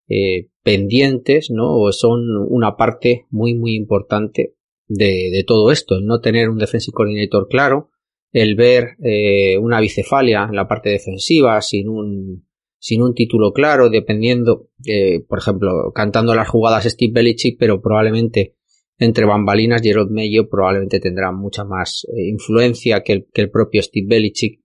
eh, 0.08 0.50
pendientes, 0.62 1.50
¿no? 1.50 1.76
O 1.76 1.90
son 1.90 2.20
una 2.48 2.76
parte 2.76 3.26
muy 3.30 3.54
muy 3.54 3.74
importante 3.74 4.54
de, 4.86 5.42
todo 5.44 5.72
esto. 5.72 5.96
El 5.96 6.06
no 6.06 6.20
tener 6.20 6.50
un 6.50 6.58
defensive 6.58 6.94
coordinator 6.94 7.48
claro, 7.48 7.90
el 8.30 8.54
ver 8.54 8.90
eh, 9.02 9.58
una 9.58 9.80
bicefalia 9.80 10.46
en 10.48 10.54
la 10.54 10.68
parte 10.68 10.90
defensiva 10.90 11.60
sin 11.60 11.88
un 11.88 12.46
sin 12.78 13.02
un 13.02 13.14
título 13.14 13.52
claro, 13.52 13.90
dependiendo, 13.90 14.68
eh, 14.86 15.18
por 15.28 15.40
ejemplo, 15.40 15.90
cantando 15.92 16.36
las 16.36 16.48
jugadas 16.48 16.84
Steve 16.84 17.12
Belichick, 17.12 17.58
pero 17.58 17.82
probablemente 17.82 18.54
entre 18.98 19.26
bambalinas, 19.26 19.80
Gerard 19.82 20.10
Mayo 20.10 20.48
probablemente 20.48 20.98
tendrá 20.98 21.30
mucha 21.30 21.64
más 21.64 22.04
eh, 22.08 22.28
influencia 22.28 23.02
que 23.02 23.26
el, 23.32 23.50
propio 23.50 23.82
Steve 23.82 24.06
Belichick. 24.08 24.60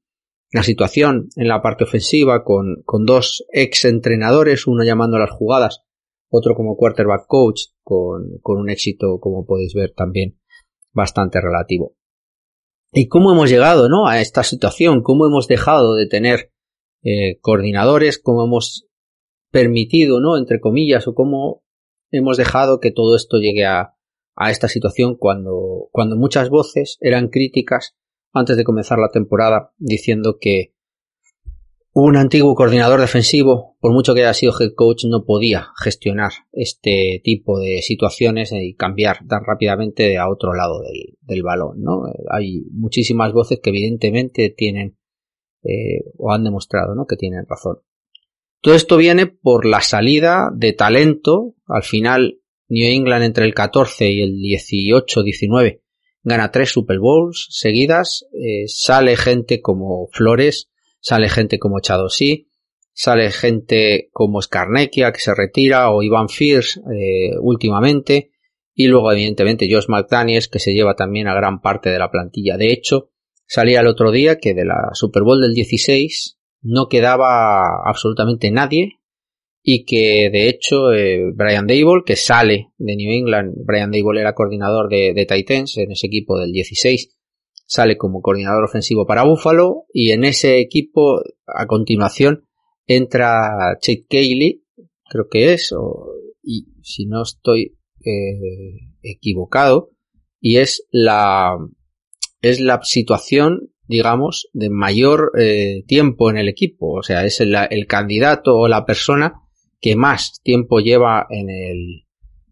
La 0.51 0.63
situación 0.63 1.29
en 1.35 1.47
la 1.47 1.61
parte 1.61 1.83
ofensiva 1.83 2.43
con, 2.43 2.83
dos 3.05 3.45
ex 3.51 3.85
entrenadores, 3.85 4.67
uno 4.67 4.83
llamando 4.83 5.17
a 5.17 5.21
las 5.21 5.31
jugadas, 5.31 5.83
otro 6.29 6.55
como 6.55 6.75
quarterback 6.75 7.25
coach, 7.27 7.61
con, 7.83 8.39
con 8.41 8.59
un 8.59 8.69
éxito, 8.69 9.19
como 9.19 9.45
podéis 9.45 9.73
ver, 9.73 9.93
también 9.95 10.39
bastante 10.91 11.39
relativo. 11.41 11.95
¿Y 12.91 13.07
cómo 13.07 13.31
hemos 13.31 13.49
llegado 13.49 13.89
¿no? 13.89 14.07
a 14.07 14.21
esta 14.21 14.43
situación? 14.43 15.01
¿Cómo 15.01 15.25
hemos 15.25 15.47
dejado 15.47 15.95
de 15.95 16.07
tener 16.07 16.51
eh, 17.03 17.39
coordinadores? 17.41 18.19
¿Cómo 18.19 18.45
hemos 18.45 18.87
permitido, 19.51 20.19
¿no? 20.19 20.37
entre 20.37 20.59
comillas, 20.59 21.07
o 21.07 21.15
cómo 21.15 21.63
hemos 22.11 22.37
dejado 22.37 22.79
que 22.79 22.91
todo 22.91 23.15
esto 23.15 23.37
llegue 23.37 23.65
a, 23.65 23.95
a 24.35 24.51
esta 24.51 24.67
situación 24.67 25.15
cuando, 25.15 25.89
cuando 25.91 26.15
muchas 26.15 26.49
voces 26.49 26.97
eran 27.01 27.29
críticas 27.29 27.95
antes 28.31 28.57
de 28.57 28.63
comenzar 28.63 28.97
la 28.97 29.09
temporada 29.09 29.73
diciendo 29.77 30.37
que 30.39 30.73
un 31.95 32.17
antiguo 32.17 32.55
coordinador 32.55 32.99
defensivo, 32.99 33.77
por 33.79 33.93
mucho 33.93 34.15
que 34.15 34.21
haya 34.21 34.33
sido 34.33 34.53
head 34.59 34.73
coach, 34.75 35.05
no 35.05 35.25
podía 35.25 35.67
gestionar 35.77 36.31
este 36.51 37.21
tipo 37.23 37.59
de 37.59 37.83
situaciones 37.83 38.51
y 38.51 38.73
cambiar 38.73 39.19
tan 39.27 39.43
rápidamente 39.45 40.17
a 40.17 40.27
otro 40.27 40.55
lado 40.55 40.81
del, 40.81 41.17
del 41.21 41.43
balón. 41.43 41.81
¿no? 41.81 42.05
Hay 42.31 42.65
muchísimas 42.71 43.31
voces 43.31 43.59
que 43.61 43.69
evidentemente 43.69 44.49
tienen 44.49 44.97
eh, 45.63 46.03
o 46.17 46.31
han 46.31 46.43
demostrado 46.43 46.95
¿no? 46.95 47.05
que 47.05 47.15
tienen 47.15 47.45
razón. 47.47 47.77
Todo 48.59 48.73
esto 48.73 48.97
viene 48.97 49.27
por 49.27 49.65
la 49.65 49.81
salida 49.81 50.49
de 50.55 50.73
talento 50.73 51.53
al 51.67 51.83
final 51.83 52.39
New 52.73 52.87
England 52.87 53.23
entre 53.23 53.45
el 53.45 53.53
14 53.53 54.09
y 54.09 54.21
el 54.21 54.31
18-19 54.39 55.81
gana 56.23 56.51
tres 56.51 56.71
Super 56.71 56.99
Bowls 56.99 57.47
seguidas, 57.51 58.25
eh, 58.33 58.63
sale 58.67 59.15
gente 59.15 59.61
como 59.61 60.07
Flores, 60.11 60.71
sale 60.99 61.29
gente 61.29 61.59
como 61.59 61.81
Chadosí, 61.81 62.49
sale 62.93 63.29
gente 63.29 64.09
como 64.11 64.41
Skarnekia 64.41 65.11
que 65.11 65.19
se 65.19 65.35
retira 65.35 65.91
o 65.91 66.01
Ivan 66.01 66.29
Fierce 66.29 66.79
eh, 66.79 67.37
últimamente 67.39 68.31
y 68.73 68.87
luego 68.87 69.11
evidentemente 69.11 69.67
Josh 69.69 69.89
McDaniels 69.89 70.47
que 70.47 70.59
se 70.59 70.73
lleva 70.73 70.95
también 70.95 71.27
a 71.27 71.35
gran 71.35 71.61
parte 71.61 71.89
de 71.89 71.99
la 71.99 72.09
plantilla. 72.09 72.57
De 72.57 72.71
hecho, 72.71 73.11
salía 73.45 73.81
el 73.81 73.87
otro 73.87 74.11
día 74.11 74.37
que 74.37 74.55
de 74.55 74.65
la 74.65 74.89
Super 74.93 75.21
Bowl 75.21 75.41
del 75.41 75.53
16 75.53 76.39
no 76.61 76.87
quedaba 76.87 77.83
absolutamente 77.85 78.49
nadie 78.49 79.02
y 79.65 79.85
que 79.85 80.29
de 80.29 80.49
hecho 80.49 80.91
eh, 80.91 81.31
Brian 81.33 81.65
Dable, 81.65 82.03
que 82.05 82.17
sale 82.17 82.73
de 82.77 82.95
New 82.97 83.11
England, 83.11 83.53
Brian 83.65 83.91
Dable 83.91 84.19
era 84.19 84.33
coordinador 84.33 84.89
de, 84.89 85.25
Titans 85.25 85.77
en 85.77 85.93
ese 85.93 86.07
equipo 86.07 86.37
del 86.37 86.51
16, 86.51 87.15
sale 87.65 87.97
como 87.97 88.21
coordinador 88.21 88.65
ofensivo 88.65 89.05
para 89.07 89.23
Buffalo 89.23 89.85
y 89.93 90.11
en 90.11 90.25
ese 90.25 90.59
equipo 90.59 91.21
a 91.47 91.65
continuación 91.65 92.43
entra 92.85 93.77
Chase 93.79 94.05
Cayley, 94.09 94.65
creo 95.09 95.29
que 95.31 95.53
es, 95.53 95.71
o, 95.71 96.11
y 96.43 96.67
si 96.81 97.05
no 97.05 97.23
estoy 97.23 97.77
eh, 98.03 98.91
equivocado, 99.01 99.91
y 100.41 100.57
es 100.57 100.85
la 100.91 101.57
es 102.41 102.59
la 102.59 102.81
situación 102.83 103.69
digamos 103.85 104.49
de 104.51 104.69
mayor 104.69 105.31
eh, 105.39 105.83
tiempo 105.87 106.29
en 106.29 106.37
el 106.37 106.49
equipo, 106.49 106.95
o 106.95 107.03
sea 107.03 107.23
es 107.23 107.39
el, 107.39 107.55
el 107.69 107.87
candidato 107.87 108.57
o 108.57 108.67
la 108.67 108.85
persona 108.85 109.42
que 109.83 109.97
más 109.97 110.39
tiempo 110.41 110.79
lleva 110.79 111.27
en 111.29 111.49
el, 111.49 112.05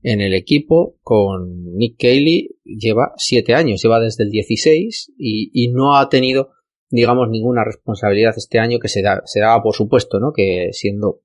en 0.04 0.20
el 0.20 0.34
equipo 0.34 0.98
con 1.02 1.78
Nick 1.78 1.96
Cayley 1.98 2.50
lleva 2.66 3.14
siete 3.16 3.56
años, 3.56 3.82
lleva 3.82 4.02
desde 4.02 4.26
el 4.26 4.32
16 4.32 5.14
y, 5.18 5.50
y 5.54 5.70
no 5.70 5.96
ha 5.96 6.10
tenido, 6.10 6.50
digamos, 6.90 7.30
ninguna 7.30 7.64
responsabilidad 7.64 8.34
este 8.36 8.60
año 8.60 8.80
que 8.80 8.90
se, 8.90 9.02
da, 9.02 9.22
se 9.24 9.40
daba 9.40 9.64
por 9.64 9.74
supuesto, 9.74 10.20
¿no? 10.20 10.34
Que 10.34 10.72
siendo 10.74 11.22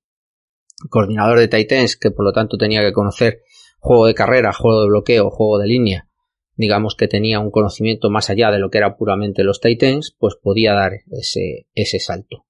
coordinador 0.90 1.40
de 1.40 1.48
Titans, 1.48 1.96
que 1.96 2.12
por 2.12 2.24
lo 2.24 2.32
tanto 2.32 2.56
tenía 2.56 2.82
que 2.82 2.92
conocer 2.92 3.40
juego 3.80 4.06
de 4.06 4.14
carrera, 4.14 4.52
juego 4.52 4.82
de 4.82 4.86
bloqueo, 4.86 5.30
juego 5.30 5.58
de 5.58 5.66
línea, 5.66 6.08
digamos 6.54 6.94
que 6.94 7.08
tenía 7.08 7.40
un 7.40 7.50
conocimiento 7.50 8.10
más 8.10 8.30
allá 8.30 8.52
de 8.52 8.60
lo 8.60 8.70
que 8.70 8.78
era 8.78 8.96
puramente 8.96 9.42
los 9.42 9.60
Titans, 9.60 10.14
pues 10.16 10.36
podía 10.40 10.72
dar 10.72 10.92
ese, 11.10 11.66
ese 11.74 11.98
salto. 11.98 12.45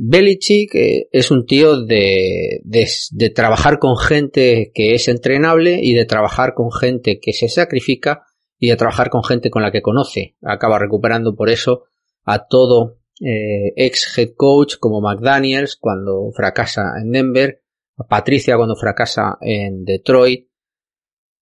Belichick 0.00 0.76
eh, 0.76 1.08
es 1.10 1.32
un 1.32 1.44
tío 1.44 1.84
de, 1.84 2.60
de, 2.62 3.30
trabajar 3.30 3.80
con 3.80 3.96
gente 3.98 4.70
que 4.72 4.94
es 4.94 5.08
entrenable 5.08 5.80
y 5.82 5.92
de 5.92 6.04
trabajar 6.04 6.54
con 6.54 6.70
gente 6.70 7.18
que 7.18 7.32
se 7.32 7.48
sacrifica 7.48 8.22
y 8.60 8.68
de 8.68 8.76
trabajar 8.76 9.10
con 9.10 9.24
gente 9.24 9.50
con 9.50 9.62
la 9.62 9.72
que 9.72 9.82
conoce. 9.82 10.36
Acaba 10.40 10.78
recuperando 10.78 11.34
por 11.34 11.50
eso 11.50 11.86
a 12.22 12.46
todo 12.46 13.00
eh, 13.20 13.72
ex 13.74 14.16
head 14.16 14.34
coach 14.36 14.76
como 14.78 15.00
McDaniels 15.00 15.74
cuando 15.74 16.30
fracasa 16.32 16.92
en 17.02 17.10
Denver, 17.10 17.62
a 17.96 18.06
Patricia 18.06 18.56
cuando 18.56 18.76
fracasa 18.76 19.36
en 19.40 19.84
Detroit, 19.84 20.46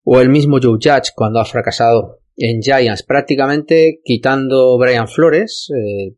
o 0.02 0.18
el 0.18 0.30
mismo 0.30 0.58
Joe 0.62 0.78
Judge 0.82 1.12
cuando 1.14 1.40
ha 1.40 1.44
fracasado 1.44 2.20
en 2.36 2.62
Giants, 2.62 3.02
prácticamente 3.02 4.00
quitando 4.02 4.78
Brian 4.78 5.08
Flores, 5.08 5.70
eh, 5.76 6.14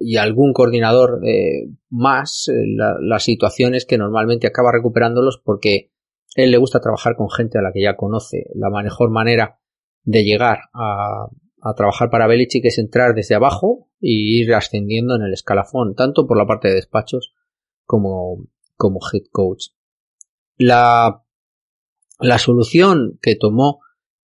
y 0.00 0.16
algún 0.16 0.54
coordinador 0.54 1.20
eh, 1.24 1.68
más 1.90 2.48
eh, 2.48 2.54
las 3.00 3.22
situaciones 3.22 3.84
que 3.84 3.98
normalmente 3.98 4.46
acaba 4.46 4.72
recuperándolos 4.72 5.38
porque 5.44 5.92
él 6.34 6.50
le 6.50 6.56
gusta 6.56 6.80
trabajar 6.80 7.16
con 7.16 7.30
gente 7.30 7.58
a 7.58 7.62
la 7.62 7.70
que 7.72 7.82
ya 7.82 7.96
conoce. 7.96 8.46
La 8.54 8.70
mejor 8.70 9.10
manera 9.10 9.58
de 10.02 10.24
llegar 10.24 10.60
a, 10.72 11.26
a 11.60 11.74
trabajar 11.74 12.10
para 12.10 12.26
Belichick 12.26 12.64
es 12.64 12.78
entrar 12.78 13.14
desde 13.14 13.34
abajo 13.34 13.88
y 14.00 14.40
ir 14.40 14.54
ascendiendo 14.54 15.14
en 15.14 15.22
el 15.22 15.34
escalafón, 15.34 15.94
tanto 15.94 16.26
por 16.26 16.38
la 16.38 16.46
parte 16.46 16.68
de 16.68 16.76
despachos 16.76 17.34
como, 17.84 18.46
como 18.76 19.00
head 19.12 19.24
coach. 19.30 19.66
La, 20.56 21.22
la 22.18 22.38
solución 22.38 23.18
que 23.20 23.36
tomó 23.36 23.80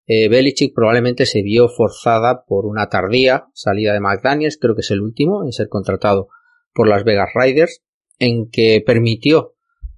eh, 0.07 0.29
Belichick 0.29 0.75
probablemente 0.75 1.27
se 1.27 1.43
vio 1.43 1.69
forzada 1.69 2.45
por 2.47 2.67
una 2.67 2.89
tardía 2.89 3.47
salida 3.55 3.93
de 3.93 4.01
McDaniels, 4.01 4.59
creo 4.61 4.75
que 4.75 4.83
es 4.83 4.91
el 4.93 5.01
último 5.01 5.45
en 5.45 5.53
ser 5.53 5.69
contratado 5.69 6.29
por 6.73 6.89
las 6.89 7.05
Vegas 7.05 7.31
Riders, 7.35 7.83
en 8.19 8.49
que 8.49 8.83
permitió 8.87 9.55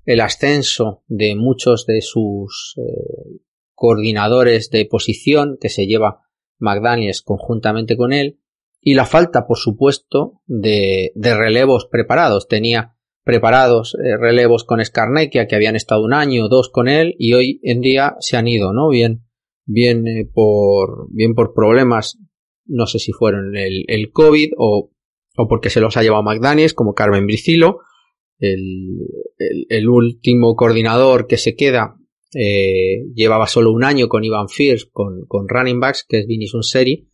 el 0.07 0.21
ascenso 0.21 1.03
de 1.07 1.37
muchos 1.37 1.85
de 1.85 2.01
sus 2.01 2.75
eh, 2.79 3.41
coordinadores 3.75 4.71
de 4.71 4.87
posición 4.87 5.59
que 5.61 5.69
se 5.69 5.87
lleva 5.87 6.23
McDaniels 6.59 7.21
conjuntamente 7.21 7.97
con 7.97 8.15
él 8.15 8.41
y 8.81 8.95
la 8.95 9.05
falta, 9.05 9.47
por 9.47 9.59
supuesto, 9.59 10.41
de, 10.47 11.13
relevos 11.15 11.87
preparados. 11.87 12.49
Tenía 12.49 12.97
preparados 13.25 13.95
eh, 14.03 14.17
relevos 14.17 14.65
con 14.65 14.83
Skarnekia 14.83 15.47
que 15.47 15.57
habían 15.57 15.77
estado 15.77 16.03
un 16.03 16.15
año 16.15 16.47
o 16.47 16.49
dos 16.49 16.71
con 16.71 16.89
él 16.89 17.15
y 17.19 17.35
hoy 17.35 17.61
en 17.63 17.83
día 17.83 18.17
se 18.21 18.39
han 18.39 18.49
ido, 18.49 18.73
¿no? 18.73 18.89
Bien 18.89 19.28
bien 19.69 20.05
por, 20.33 21.07
bien 21.11 21.35
por 21.35 21.55
problemas, 21.55 22.19
no 22.65 22.87
sé 22.87 22.99
si 22.99 23.13
fueron 23.13 23.57
el, 23.57 23.85
el 23.87 24.11
COVID 24.11 24.53
o, 24.57 24.91
o, 25.37 25.49
porque 25.49 25.71
se 25.71 25.81
los 25.81 25.97
ha 25.97 26.03
llevado 26.03 26.23
McDaniels, 26.23 26.75
como 26.75 26.95
Carmen 26.95 27.27
Bricilo, 27.27 27.81
el, 28.39 28.99
el, 29.69 29.89
último 29.89 30.57
coordinador 30.57 31.27
que 31.27 31.37
se 31.37 31.55
queda 31.55 31.97
eh, 32.35 33.05
llevaba 33.15 33.47
solo 33.47 33.73
un 33.73 33.85
año 33.85 34.09
con 34.09 34.25
Ivan 34.25 34.49
Fierce, 34.49 34.87
con, 34.91 35.27
con 35.27 35.49
running 35.49 35.81
backs, 35.81 36.05
que 36.09 36.21
es 36.21 36.27
Vinny 36.27 36.47
Sunseri, 36.47 37.11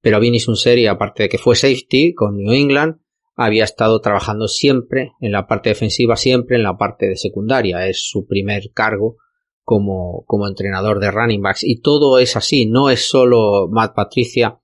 pero 0.00 0.18
Vinny 0.18 0.40
Sunseri, 0.40 0.86
aparte 0.86 1.24
de 1.24 1.28
que 1.28 1.38
fue 1.38 1.56
safety 1.56 2.14
con 2.14 2.36
New 2.36 2.52
England, 2.52 2.96
había 3.36 3.64
estado 3.64 4.00
trabajando 4.00 4.48
siempre 4.48 5.12
en 5.20 5.30
la 5.30 5.46
parte 5.46 5.68
defensiva, 5.68 6.16
siempre 6.16 6.56
en 6.56 6.62
la 6.62 6.76
parte 6.76 7.06
de 7.06 7.16
secundaria. 7.16 7.86
Es 7.86 8.08
su 8.08 8.26
primer 8.26 8.70
cargo 8.72 9.18
como, 9.66 10.24
como 10.26 10.46
entrenador 10.46 11.00
de 11.00 11.10
running 11.10 11.42
backs. 11.42 11.64
Y 11.64 11.80
todo 11.80 12.20
es 12.20 12.36
así, 12.36 12.66
no 12.66 12.88
es 12.88 13.08
solo 13.08 13.66
Matt 13.68 13.96
Patricia 13.96 14.60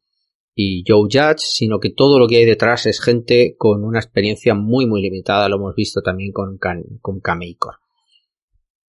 y 0.54 0.84
Joe 0.86 1.08
Judge, 1.10 1.40
sino 1.40 1.80
que 1.80 1.90
todo 1.90 2.20
lo 2.20 2.28
que 2.28 2.36
hay 2.36 2.44
detrás 2.44 2.86
es 2.86 3.00
gente 3.00 3.56
con 3.58 3.82
una 3.82 3.98
experiencia 3.98 4.54
muy 4.54 4.86
muy 4.86 5.02
limitada, 5.02 5.48
lo 5.48 5.56
hemos 5.56 5.74
visto 5.74 6.02
también 6.02 6.30
con, 6.30 6.56
con 7.00 7.20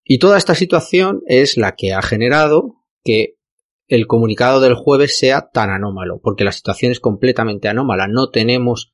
Y 0.04 0.19
toda 0.19 0.38
esta 0.38 0.54
situación 0.54 1.23
es 1.26 1.58
la 1.58 1.73
que 1.76 1.93
ha 1.93 2.04
generado 2.04 2.76
que 3.04 3.39
el 3.88 4.06
comunicado 4.06 4.62
del 4.62 4.76
jueves 4.76 5.17
sea 5.17 5.49
tan 5.52 5.71
anómalo, 5.71 6.21
porque 6.21 6.43
la 6.43 6.52
situación 6.52 6.91
es 6.91 6.99
completamente 6.99 7.69
anómala. 7.69 8.08
No 8.08 8.30
tenemos, 8.30 8.93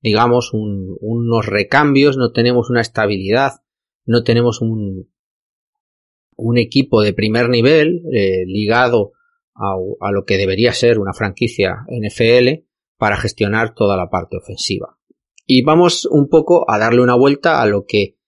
digamos, 0.00 0.50
unos 0.52 1.46
recambios, 1.46 2.16
no 2.16 2.32
tenemos 2.32 2.70
una 2.70 2.80
estabilidad, 2.80 3.52
no 4.04 4.24
tenemos 4.24 4.60
un, 4.60 5.08
un 6.36 6.58
equipo 6.58 7.02
de 7.02 7.12
primer 7.12 7.48
nivel 7.48 8.02
eh, 8.12 8.44
ligado 8.46 9.12
a, 9.54 10.12
lo 10.12 10.24
que 10.24 10.36
debería 10.36 10.72
ser 10.72 10.98
una 10.98 11.14
franquicia 11.14 11.86
NFL 11.88 12.66
para 12.98 13.16
gestionar 13.16 13.74
toda 13.74 13.96
la 13.96 14.10
parte 14.10 14.36
ofensiva. 14.36 14.98
Y 15.46 15.62
vamos 15.62 16.06
un 16.06 16.28
poco 16.28 16.70
a 16.70 16.78
darle 16.78 17.00
una 17.00 17.14
vuelta 17.14 17.62
a 17.62 17.66
lo 17.66 17.86
que 17.86 18.18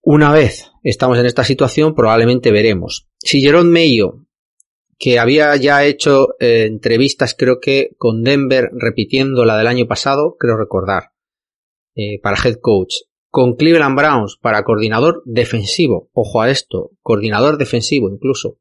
una 0.00 0.32
vez 0.32 0.70
estamos 0.82 1.18
en 1.18 1.26
esta 1.26 1.44
situación 1.44 1.94
probablemente 1.94 2.50
veremos. 2.50 3.08
Si 3.18 3.40
Jerome 3.40 3.70
Mayo, 3.70 4.26
que 4.98 5.18
había 5.18 5.54
ya 5.56 5.84
hecho 5.84 6.34
eh, 6.40 6.64
entrevistas 6.64 7.34
creo 7.38 7.60
que 7.60 7.94
con 7.98 8.22
Denver 8.22 8.70
repitiendo 8.72 9.44
la 9.44 9.58
del 9.58 9.66
año 9.66 9.86
pasado, 9.86 10.36
creo 10.38 10.56
recordar, 10.56 11.12
eh, 11.94 12.20
para 12.22 12.38
head 12.42 12.56
coach, 12.60 12.94
con 13.32 13.54
Cleveland 13.54 13.96
Browns 13.96 14.36
para 14.36 14.62
coordinador 14.62 15.22
defensivo, 15.24 16.10
ojo 16.12 16.42
a 16.42 16.50
esto, 16.50 16.90
coordinador 17.00 17.56
defensivo 17.56 18.10
incluso, 18.10 18.58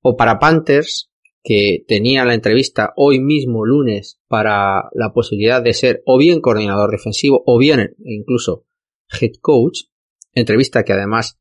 o 0.00 0.16
para 0.16 0.38
Panthers, 0.38 1.10
que 1.44 1.84
tenía 1.86 2.24
la 2.24 2.32
entrevista 2.32 2.94
hoy 2.96 3.20
mismo 3.20 3.66
lunes 3.66 4.18
para 4.28 4.88
la 4.94 5.12
posibilidad 5.12 5.62
de 5.62 5.74
ser 5.74 6.02
o 6.06 6.16
bien 6.16 6.40
coordinador 6.40 6.90
defensivo 6.90 7.42
o 7.44 7.58
bien 7.58 7.94
incluso 7.98 8.64
head 9.20 9.32
coach, 9.42 9.80
entrevista 10.32 10.84
que 10.84 10.94
además 10.94 11.38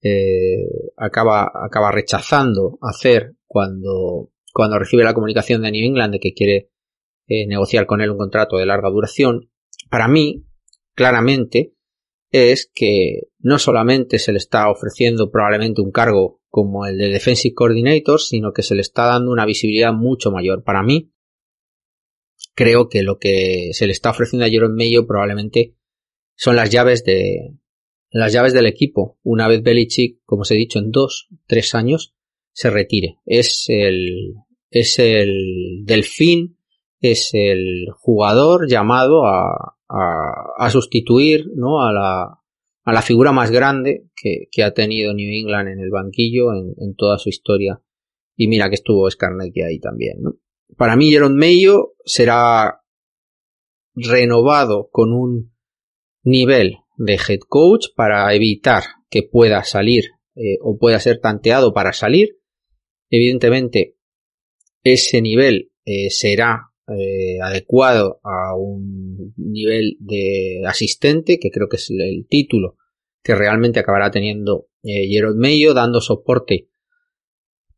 eh, 0.00 0.92
acaba, 0.96 1.52
acaba 1.52 1.92
rechazando 1.92 2.78
hacer 2.80 3.34
cuando, 3.46 4.30
cuando 4.54 4.78
recibe 4.78 5.04
la 5.04 5.12
comunicación 5.12 5.60
de 5.60 5.70
New 5.70 5.84
England 5.84 6.14
de 6.14 6.20
que 6.20 6.32
quiere 6.32 6.70
eh, 7.26 7.46
negociar 7.46 7.84
con 7.84 8.00
él 8.00 8.10
un 8.10 8.16
contrato 8.16 8.56
de 8.56 8.64
larga 8.64 8.88
duración. 8.88 9.50
Para 9.90 10.08
mí, 10.08 10.46
claramente, 10.94 11.74
es 12.30 12.70
que 12.72 13.28
no 13.38 13.58
solamente 13.58 14.18
se 14.18 14.32
le 14.32 14.38
está 14.38 14.70
ofreciendo 14.70 15.30
probablemente 15.30 15.82
un 15.82 15.90
cargo 15.90 16.40
como 16.48 16.86
el 16.86 16.98
de 16.98 17.08
Defensive 17.08 17.54
Coordinator, 17.54 18.20
sino 18.20 18.52
que 18.52 18.62
se 18.62 18.74
le 18.74 18.80
está 18.80 19.06
dando 19.06 19.30
una 19.30 19.46
visibilidad 19.46 19.92
mucho 19.92 20.30
mayor. 20.30 20.62
Para 20.64 20.82
mí, 20.82 21.12
creo 22.54 22.88
que 22.88 23.02
lo 23.02 23.18
que 23.18 23.70
se 23.72 23.86
le 23.86 23.92
está 23.92 24.10
ofreciendo 24.10 24.46
a 24.46 24.50
Jerome 24.50 24.76
Mayo 24.76 25.06
probablemente 25.06 25.76
son 26.34 26.56
las 26.56 26.70
llaves 26.70 27.04
de, 27.04 27.54
las 28.10 28.32
llaves 28.32 28.52
del 28.52 28.66
equipo 28.66 29.18
una 29.22 29.46
vez 29.46 29.62
Belichick, 29.62 30.20
como 30.24 30.42
os 30.42 30.50
he 30.50 30.56
dicho, 30.56 30.78
en 30.78 30.90
dos, 30.90 31.28
tres 31.46 31.74
años 31.74 32.14
se 32.52 32.70
retire. 32.70 33.18
Es 33.24 33.66
el, 33.68 34.34
es 34.70 34.98
el 34.98 35.84
delfín, 35.84 36.58
es 37.00 37.30
el 37.32 37.86
jugador 37.94 38.68
llamado 38.68 39.26
a, 39.26 39.76
a, 39.90 40.70
sustituir, 40.70 41.46
¿no? 41.56 41.82
A 41.82 41.92
la, 41.92 42.40
a 42.84 42.92
la 42.92 43.02
figura 43.02 43.32
más 43.32 43.50
grande 43.50 44.08
que, 44.14 44.46
que, 44.50 44.62
ha 44.62 44.72
tenido 44.72 45.12
New 45.12 45.32
England 45.32 45.68
en 45.68 45.80
el 45.80 45.90
banquillo 45.90 46.52
en, 46.52 46.74
en 46.78 46.94
toda 46.94 47.18
su 47.18 47.28
historia. 47.28 47.82
Y 48.36 48.48
mira 48.48 48.68
que 48.68 48.76
estuvo 48.76 49.10
Skarnecki 49.10 49.62
ahí 49.62 49.80
también, 49.80 50.22
¿no? 50.22 50.36
Para 50.76 50.96
mí, 50.96 51.10
Jerome 51.10 51.34
Mayo 51.34 51.94
será 52.04 52.82
renovado 53.94 54.88
con 54.90 55.12
un 55.12 55.52
nivel 56.22 56.76
de 56.96 57.14
head 57.14 57.40
coach 57.48 57.86
para 57.96 58.32
evitar 58.34 58.84
que 59.08 59.22
pueda 59.22 59.64
salir 59.64 60.04
eh, 60.36 60.58
o 60.62 60.78
pueda 60.78 61.00
ser 61.00 61.18
tanteado 61.18 61.72
para 61.72 61.92
salir. 61.92 62.38
Evidentemente, 63.10 63.96
ese 64.84 65.20
nivel 65.20 65.72
eh, 65.84 66.10
será 66.10 66.69
eh, 66.98 67.38
adecuado 67.42 68.20
a 68.24 68.56
un 68.56 69.32
nivel 69.36 69.96
de 70.00 70.62
asistente, 70.66 71.38
que 71.38 71.50
creo 71.50 71.68
que 71.68 71.76
es 71.76 71.90
el 71.90 72.26
título 72.28 72.76
que 73.22 73.34
realmente 73.34 73.80
acabará 73.80 74.10
teniendo 74.10 74.68
Jerome 74.82 75.36
Mayo, 75.36 75.74
dando 75.74 76.00
soporte 76.00 76.70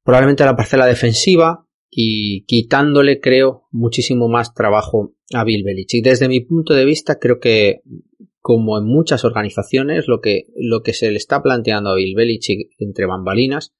probablemente 0.05 0.43
a 0.43 0.47
la 0.47 0.57
parcela 0.57 0.87
defensiva 0.87 1.67
y 1.91 2.45
quitándole, 2.45 3.21
creo, 3.21 3.69
muchísimo 3.71 4.29
más 4.29 4.55
trabajo 4.55 5.15
a 5.35 5.45
Bill 5.45 5.65
Belichick. 5.65 6.05
Desde 6.05 6.29
mi 6.29 6.41
punto 6.41 6.75
de 6.75 6.85
vista, 6.85 7.19
creo 7.19 7.39
que 7.39 7.83
como 8.41 8.79
en 8.79 8.85
muchas 8.85 9.25
organizaciones, 9.25 10.09
lo 10.09 10.21
que, 10.21 10.47
lo 10.57 10.83
que 10.83 10.95
se 10.95 11.11
le 11.11 11.17
está 11.17 11.43
planteando 11.43 11.91
a 11.91 11.95
Bill 11.95 12.17
Belichick 12.17 12.71
entre 12.79 13.07
bambalinas 13.07 13.75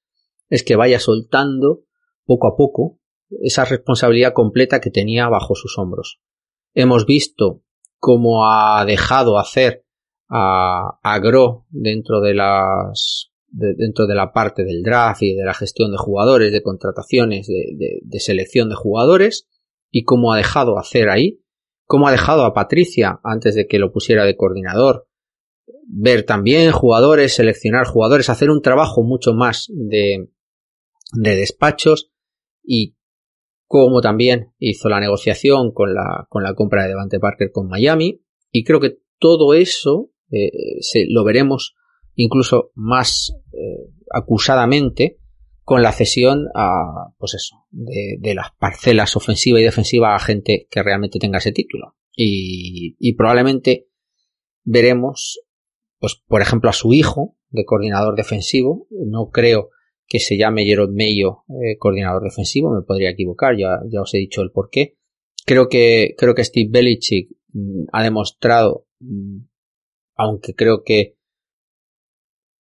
es 0.51 0.63
que 0.63 0.77
vaya 0.77 1.01
soltando 1.01 1.85
poco 2.25 2.47
a 2.47 2.57
poco 2.57 3.01
esa 3.41 3.65
responsabilidad 3.65 4.33
completa 4.33 4.81
que 4.81 4.91
tenía 4.91 5.29
bajo 5.29 5.55
sus 5.55 5.79
hombros. 5.79 6.21
Hemos 6.75 7.07
visto 7.07 7.63
cómo 7.99 8.51
ha 8.51 8.85
dejado 8.85 9.39
hacer 9.39 9.85
a, 10.29 10.99
a 11.03 11.19
Gro 11.19 11.67
dentro 11.71 12.21
de 12.21 12.35
las 12.35 13.29
dentro 13.55 14.07
de 14.07 14.15
la 14.15 14.33
parte 14.33 14.65
del 14.65 14.83
draft 14.83 15.23
y 15.23 15.35
de 15.35 15.45
la 15.45 15.53
gestión 15.53 15.91
de 15.91 15.99
jugadores, 15.99 16.53
de 16.53 16.63
contrataciones, 16.63 17.47
de, 17.47 17.99
de 18.03 18.21
selección 18.21 18.71
de 18.71 18.77
jugadores 18.77 19.47
y 19.91 20.05
cómo 20.05 20.33
ha 20.33 20.39
dejado 20.39 20.79
hacer 20.79 21.11
ahí 21.11 21.43
cómo 21.93 22.09
ha 22.09 22.11
dejado 22.11 22.47
a 22.47 22.55
Patricia 22.55 23.21
antes 23.23 23.55
de 23.55 23.67
que 23.67 23.79
lo 23.79 23.93
pusiera 23.93 24.25
de 24.25 24.35
coordinador, 24.35 25.09
ver 25.87 26.25
también 26.25 26.73
jugadores, 26.73 27.35
seleccionar 27.35 27.87
jugadores, 27.87 28.31
hacer 28.31 28.49
un 28.49 28.63
trabajo 28.63 29.03
mucho 29.03 29.35
más 29.35 29.67
de, 29.69 30.31
de 31.13 31.37
despachos 31.37 32.11
y 32.65 32.97
cómo 33.73 34.03
también 34.03 34.53
hizo 34.59 34.91
la 34.91 35.01
negociación 35.01 35.73
con 35.73 35.95
la, 35.95 36.27
con 36.29 36.43
la 36.43 36.53
compra 36.53 36.83
de 36.83 36.91
Devante 36.91 37.19
Parker 37.19 37.51
con 37.51 37.69
Miami 37.69 38.21
y 38.51 38.65
creo 38.65 38.81
que 38.81 38.99
todo 39.19 39.55
eso 39.55 40.11
eh, 40.31 40.51
se, 40.81 41.07
lo 41.09 41.25
veremos 41.25 41.75
incluso 42.15 42.71
más 42.75 43.35
eh, 43.55 43.89
acusadamente 44.11 45.17
con 45.63 45.81
la 45.81 45.93
cesión 45.93 46.49
a, 46.55 47.15
pues 47.17 47.33
eso, 47.33 47.65
de, 47.71 48.19
de, 48.21 48.35
las 48.35 48.49
parcelas 48.59 49.17
ofensiva 49.17 49.59
y 49.59 49.63
defensiva 49.63 50.15
a 50.15 50.19
gente 50.19 50.67
que 50.71 50.83
realmente 50.83 51.19
tenga 51.19 51.39
ese 51.39 51.53
título. 51.53 51.97
Y, 52.15 52.95
y 52.99 53.15
probablemente 53.15 53.87
veremos, 54.65 55.41
pues, 55.99 56.23
por 56.27 56.43
ejemplo, 56.43 56.69
a 56.69 56.75
su 56.75 56.93
hijo 56.93 57.39
de 57.49 57.65
coordinador 57.65 58.17
defensivo. 58.17 58.87
No 58.91 59.31
creo 59.31 59.71
que 60.13 60.19
se 60.19 60.37
llame 60.37 60.67
Jerome 60.67 60.93
Mayo 60.93 61.45
eh, 61.49 61.79
coordinador 61.79 62.23
defensivo, 62.23 62.71
me 62.71 62.83
podría 62.83 63.09
equivocar, 63.09 63.57
ya, 63.57 63.81
ya 63.91 64.03
os 64.03 64.13
he 64.13 64.19
dicho 64.19 64.43
el 64.43 64.51
por 64.51 64.69
qué. 64.69 64.99
Creo 65.47 65.71
que, 65.71 66.15
creo 66.19 66.35
que 66.35 66.45
Steve 66.45 66.69
Belichick 66.71 67.31
mm, 67.55 67.85
ha 67.95 68.03
demostrado, 68.03 68.85
mm, 69.01 69.39
aunque 70.17 70.55
creo 70.55 70.83
que 70.85 71.17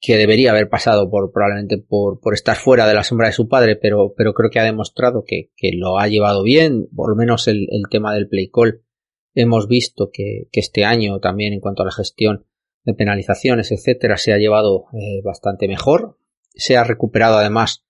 que 0.00 0.16
debería 0.16 0.50
haber 0.50 0.70
pasado 0.70 1.10
por 1.10 1.30
probablemente 1.30 1.76
por, 1.76 2.20
por 2.20 2.32
estar 2.32 2.56
fuera 2.56 2.88
de 2.88 2.94
la 2.94 3.04
sombra 3.04 3.26
de 3.26 3.34
su 3.34 3.48
padre, 3.48 3.76
pero, 3.76 4.14
pero 4.16 4.32
creo 4.32 4.48
que 4.48 4.58
ha 4.58 4.64
demostrado 4.64 5.22
que, 5.26 5.50
que 5.54 5.72
lo 5.76 5.98
ha 5.98 6.08
llevado 6.08 6.42
bien, 6.42 6.88
por 6.96 7.10
lo 7.10 7.16
menos 7.16 7.48
el, 7.48 7.68
el 7.70 7.82
tema 7.90 8.14
del 8.14 8.28
play 8.28 8.48
call. 8.50 8.82
Hemos 9.34 9.68
visto 9.68 10.08
que, 10.10 10.48
que, 10.50 10.60
este 10.60 10.86
año 10.86 11.20
también 11.20 11.52
en 11.52 11.60
cuanto 11.60 11.82
a 11.82 11.84
la 11.84 11.92
gestión 11.92 12.46
de 12.84 12.94
penalizaciones, 12.94 13.72
etcétera, 13.72 14.16
se 14.16 14.32
ha 14.32 14.38
llevado 14.38 14.86
eh, 14.94 15.20
bastante 15.22 15.68
mejor. 15.68 16.16
Se 16.54 16.76
ha 16.76 16.84
recuperado 16.84 17.38
además 17.38 17.84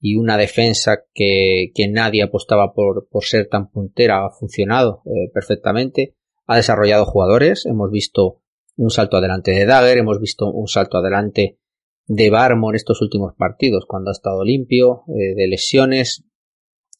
y 0.00 0.16
una 0.16 0.36
defensa 0.36 1.04
que, 1.14 1.72
que 1.74 1.88
nadie 1.88 2.22
apostaba 2.22 2.74
por, 2.74 3.08
por, 3.08 3.24
ser 3.24 3.48
tan 3.48 3.70
puntera 3.70 4.26
ha 4.26 4.30
funcionado 4.30 5.02
eh, 5.06 5.30
perfectamente. 5.32 6.14
Ha 6.46 6.56
desarrollado 6.56 7.06
jugadores, 7.06 7.64
hemos 7.64 7.90
visto 7.90 8.42
un 8.76 8.90
salto 8.90 9.16
adelante 9.16 9.52
de 9.52 9.64
Dagger, 9.64 9.98
hemos 9.98 10.20
visto 10.20 10.50
un 10.50 10.68
salto 10.68 10.98
adelante 10.98 11.58
de 12.06 12.30
Barmo 12.30 12.70
en 12.70 12.76
estos 12.76 13.00
últimos 13.00 13.34
partidos, 13.34 13.86
cuando 13.86 14.10
ha 14.10 14.12
estado 14.12 14.44
limpio, 14.44 15.04
eh, 15.08 15.34
de 15.34 15.46
lesiones. 15.48 16.24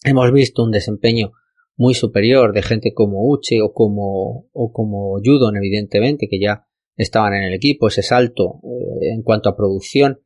Hemos 0.02 0.32
visto 0.32 0.62
un 0.62 0.70
desempeño 0.70 1.32
muy 1.76 1.94
superior 1.94 2.52
de 2.52 2.62
gente 2.62 2.94
como 2.94 3.28
Uche 3.28 3.60
o 3.60 3.72
como, 3.72 4.48
o 4.52 4.72
como 4.72 5.18
Judon, 5.22 5.56
evidentemente, 5.56 6.28
que 6.28 6.40
ya 6.40 6.66
estaban 6.96 7.34
en 7.34 7.42
el 7.42 7.54
equipo, 7.54 7.88
ese 7.88 8.02
salto 8.02 8.60
eh, 8.62 9.12
en 9.12 9.22
cuanto 9.22 9.48
a 9.48 9.56
producción. 9.56 10.20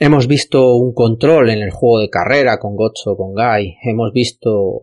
Hemos 0.00 0.28
visto 0.28 0.76
un 0.76 0.94
control 0.94 1.50
en 1.50 1.58
el 1.58 1.72
juego 1.72 1.98
de 1.98 2.08
carrera 2.08 2.60
con 2.60 2.76
Gotso, 2.76 3.16
con 3.16 3.34
Guy. 3.34 3.78
Hemos 3.82 4.12
visto 4.12 4.82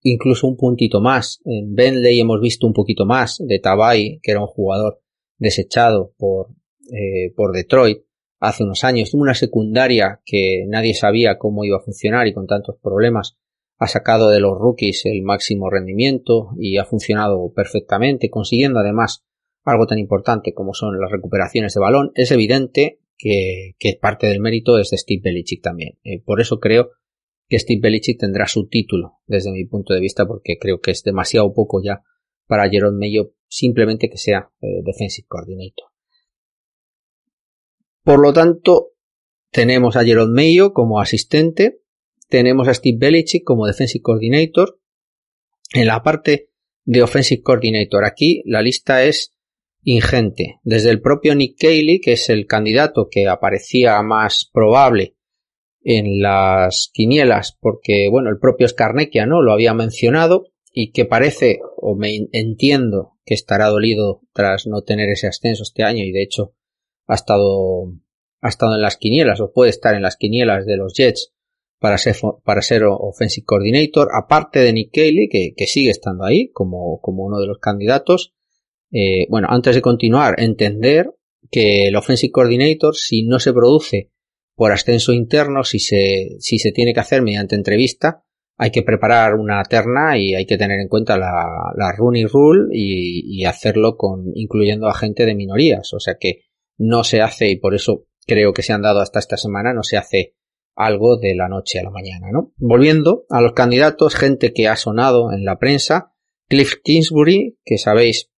incluso 0.00 0.46
un 0.46 0.56
puntito 0.56 1.02
más. 1.02 1.42
En 1.44 1.74
Bentley 1.74 2.18
hemos 2.18 2.40
visto 2.40 2.66
un 2.66 2.72
poquito 2.72 3.04
más 3.04 3.36
de 3.46 3.58
Tabay, 3.58 4.20
que 4.22 4.30
era 4.30 4.40
un 4.40 4.46
jugador 4.46 5.02
desechado 5.36 6.14
por, 6.16 6.48
eh, 6.90 7.30
por 7.36 7.52
Detroit 7.52 7.98
hace 8.40 8.64
unos 8.64 8.84
años. 8.84 9.12
Una 9.12 9.34
secundaria 9.34 10.22
que 10.24 10.64
nadie 10.66 10.94
sabía 10.94 11.36
cómo 11.36 11.64
iba 11.64 11.76
a 11.76 11.84
funcionar 11.84 12.26
y 12.26 12.32
con 12.32 12.46
tantos 12.46 12.76
problemas 12.82 13.36
ha 13.76 13.86
sacado 13.86 14.30
de 14.30 14.40
los 14.40 14.56
rookies 14.58 15.04
el 15.04 15.20
máximo 15.24 15.68
rendimiento 15.68 16.52
y 16.58 16.78
ha 16.78 16.86
funcionado 16.86 17.52
perfectamente, 17.52 18.30
consiguiendo 18.30 18.78
además 18.78 19.26
algo 19.64 19.86
tan 19.86 19.98
importante 19.98 20.54
como 20.54 20.72
son 20.72 20.98
las 20.98 21.10
recuperaciones 21.10 21.74
de 21.74 21.80
balón. 21.80 22.12
Es 22.14 22.30
evidente 22.30 22.98
que, 23.18 23.74
que 23.78 23.98
parte 24.00 24.28
del 24.28 24.40
mérito 24.40 24.78
es 24.78 24.90
de 24.90 24.98
Steve 24.98 25.20
Belichick 25.22 25.62
también. 25.62 25.98
Eh, 26.04 26.22
por 26.22 26.40
eso 26.40 26.60
creo 26.60 26.92
que 27.48 27.58
Steve 27.58 27.80
Belichick 27.82 28.18
tendrá 28.18 28.46
su 28.46 28.68
título 28.68 29.18
desde 29.26 29.50
mi 29.50 29.64
punto 29.64 29.92
de 29.92 30.00
vista 30.00 30.26
porque 30.26 30.56
creo 30.58 30.80
que 30.80 30.92
es 30.92 31.02
demasiado 31.02 31.52
poco 31.52 31.82
ya 31.82 32.02
para 32.46 32.68
Jerome 32.70 32.98
Mayo 32.98 33.34
simplemente 33.48 34.08
que 34.08 34.18
sea 34.18 34.50
eh, 34.60 34.82
defensive 34.84 35.26
coordinator. 35.26 35.86
Por 38.02 38.20
lo 38.20 38.32
tanto, 38.32 38.92
tenemos 39.50 39.96
a 39.96 40.04
Jerome 40.04 40.34
Mayo 40.34 40.72
como 40.72 41.00
asistente, 41.00 41.80
tenemos 42.28 42.68
a 42.68 42.74
Steve 42.74 42.98
Belichick 42.98 43.44
como 43.44 43.66
defensive 43.66 44.02
coordinator. 44.02 44.80
En 45.74 45.86
la 45.86 46.02
parte 46.02 46.50
de 46.84 47.02
offensive 47.02 47.42
coordinator 47.42 48.04
aquí 48.04 48.42
la 48.46 48.62
lista 48.62 49.04
es 49.04 49.34
ingente. 49.90 50.60
Desde 50.62 50.90
el 50.90 51.00
propio 51.00 51.34
Nick 51.34 51.56
Cayley, 51.58 52.00
que 52.00 52.12
es 52.12 52.28
el 52.28 52.46
candidato 52.46 53.08
que 53.10 53.26
aparecía 53.26 54.00
más 54.02 54.48
probable 54.52 55.16
en 55.82 56.20
las 56.20 56.90
quinielas 56.92 57.56
porque, 57.58 58.08
bueno, 58.10 58.28
el 58.28 58.38
propio 58.38 58.68
Skarnekia, 58.68 59.24
¿no? 59.24 59.40
Lo 59.42 59.52
había 59.52 59.72
mencionado 59.72 60.44
y 60.72 60.92
que 60.92 61.06
parece, 61.06 61.60
o 61.76 61.96
me 61.96 62.28
entiendo, 62.32 63.12
que 63.24 63.34
estará 63.34 63.68
dolido 63.68 64.20
tras 64.32 64.66
no 64.66 64.82
tener 64.82 65.08
ese 65.08 65.26
ascenso 65.26 65.62
este 65.62 65.82
año 65.82 66.04
y 66.04 66.12
de 66.12 66.22
hecho 66.22 66.54
ha 67.06 67.14
estado, 67.14 67.92
ha 68.42 68.48
estado 68.48 68.74
en 68.74 68.82
las 68.82 68.96
quinielas 68.96 69.40
o 69.40 69.52
puede 69.52 69.70
estar 69.70 69.94
en 69.94 70.02
las 70.02 70.16
quinielas 70.16 70.66
de 70.66 70.76
los 70.76 70.92
Jets 70.94 71.32
para 71.78 71.96
ser, 71.96 72.16
para 72.44 72.60
ser 72.60 72.82
offensive 72.84 73.46
coordinator, 73.46 74.08
aparte 74.12 74.58
de 74.58 74.72
Nick 74.72 74.92
Cayley, 74.92 75.28
que, 75.30 75.54
que 75.56 75.66
sigue 75.66 75.90
estando 75.90 76.24
ahí 76.24 76.50
como, 76.50 77.00
como 77.00 77.24
uno 77.24 77.38
de 77.38 77.46
los 77.46 77.58
candidatos. 77.58 78.34
Eh, 78.90 79.26
bueno, 79.28 79.48
antes 79.50 79.74
de 79.74 79.82
continuar, 79.82 80.34
entender 80.38 81.10
que 81.50 81.88
el 81.88 81.96
offensive 81.96 82.32
coordinator, 82.32 82.94
si 82.94 83.22
no 83.22 83.38
se 83.38 83.52
produce 83.52 84.10
por 84.54 84.72
ascenso 84.72 85.12
interno, 85.12 85.62
si 85.64 85.78
se, 85.78 86.36
si 86.40 86.58
se 86.58 86.72
tiene 86.72 86.92
que 86.92 87.00
hacer 87.00 87.22
mediante 87.22 87.54
entrevista, 87.54 88.24
hay 88.56 88.72
que 88.72 88.82
preparar 88.82 89.34
una 89.34 89.62
terna 89.62 90.18
y 90.18 90.34
hay 90.34 90.44
que 90.44 90.58
tener 90.58 90.80
en 90.80 90.88
cuenta 90.88 91.16
la, 91.16 91.72
la 91.76 91.92
Rule 91.96 92.26
y, 92.72 93.40
y, 93.40 93.44
hacerlo 93.44 93.96
con, 93.96 94.32
incluyendo 94.34 94.88
a 94.88 94.94
gente 94.94 95.24
de 95.26 95.36
minorías. 95.36 95.94
O 95.94 96.00
sea 96.00 96.16
que 96.18 96.40
no 96.76 97.04
se 97.04 97.20
hace, 97.20 97.48
y 97.48 97.56
por 97.56 97.76
eso 97.76 98.06
creo 98.26 98.52
que 98.52 98.62
se 98.62 98.72
han 98.72 98.82
dado 98.82 99.00
hasta 99.00 99.20
esta 99.20 99.36
semana, 99.36 99.72
no 99.72 99.84
se 99.84 99.96
hace 99.96 100.34
algo 100.74 101.18
de 101.18 101.34
la 101.34 101.48
noche 101.48 101.78
a 101.78 101.84
la 101.84 101.90
mañana, 101.90 102.28
¿no? 102.32 102.52
Volviendo 102.56 103.26
a 103.30 103.40
los 103.40 103.52
candidatos, 103.52 104.16
gente 104.16 104.52
que 104.52 104.68
ha 104.68 104.76
sonado 104.76 105.32
en 105.32 105.44
la 105.44 105.58
prensa, 105.58 106.12
Cliff 106.48 106.74
Kingsbury, 106.82 107.58
que 107.64 107.78
sabéis 107.78 108.30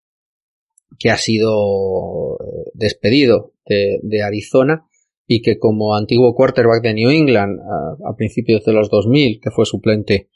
que 0.98 1.10
ha 1.10 1.16
sido 1.16 2.38
despedido 2.74 3.52
de, 3.66 4.22
Arizona 4.22 4.86
y 5.26 5.42
que 5.42 5.58
como 5.58 5.94
antiguo 5.94 6.34
quarterback 6.34 6.82
de 6.82 6.94
New 6.94 7.10
England 7.10 7.60
a, 7.60 8.16
principios 8.16 8.64
de 8.64 8.72
los 8.72 8.88
2000, 8.90 9.40
que 9.42 9.50
fue 9.50 9.66
suplente 9.66 10.30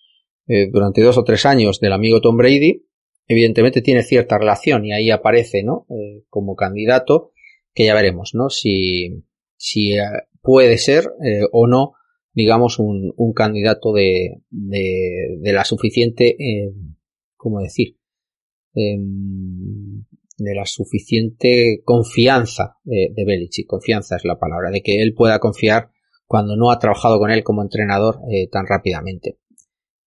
eh, 0.46 0.68
durante 0.70 1.02
dos 1.02 1.16
o 1.18 1.24
tres 1.24 1.46
años 1.46 1.80
del 1.80 1.92
amigo 1.92 2.20
Tom 2.20 2.36
Brady, 2.36 2.84
evidentemente 3.26 3.80
tiene 3.80 4.02
cierta 4.02 4.38
relación 4.38 4.84
y 4.84 4.92
ahí 4.92 5.10
aparece, 5.10 5.62
¿no? 5.62 5.86
Eh, 5.88 6.24
como 6.28 6.56
candidato 6.56 7.32
que 7.74 7.86
ya 7.86 7.94
veremos, 7.94 8.32
¿no? 8.34 8.50
Si, 8.50 9.24
si 9.56 9.94
puede 10.42 10.76
ser 10.76 11.06
o 11.52 11.66
no, 11.66 11.92
digamos, 12.34 12.78
un, 12.78 13.14
un 13.16 13.32
candidato 13.32 13.92
de, 13.92 14.42
de, 14.50 15.38
de, 15.40 15.52
la 15.54 15.64
suficiente, 15.64 16.36
¿cómo 17.36 17.60
decir? 17.60 17.96
De 20.42 20.54
la 20.56 20.66
suficiente 20.66 21.82
confianza 21.84 22.78
de, 22.82 23.12
Belichick. 23.24 23.68
Confianza 23.68 24.16
es 24.16 24.24
la 24.24 24.38
palabra, 24.38 24.70
de 24.70 24.82
que 24.82 25.00
él 25.00 25.14
pueda 25.14 25.38
confiar 25.38 25.90
cuando 26.26 26.56
no 26.56 26.70
ha 26.70 26.78
trabajado 26.80 27.18
con 27.18 27.30
él 27.30 27.44
como 27.44 27.62
entrenador 27.62 28.18
eh, 28.28 28.48
tan 28.50 28.66
rápidamente. 28.66 29.38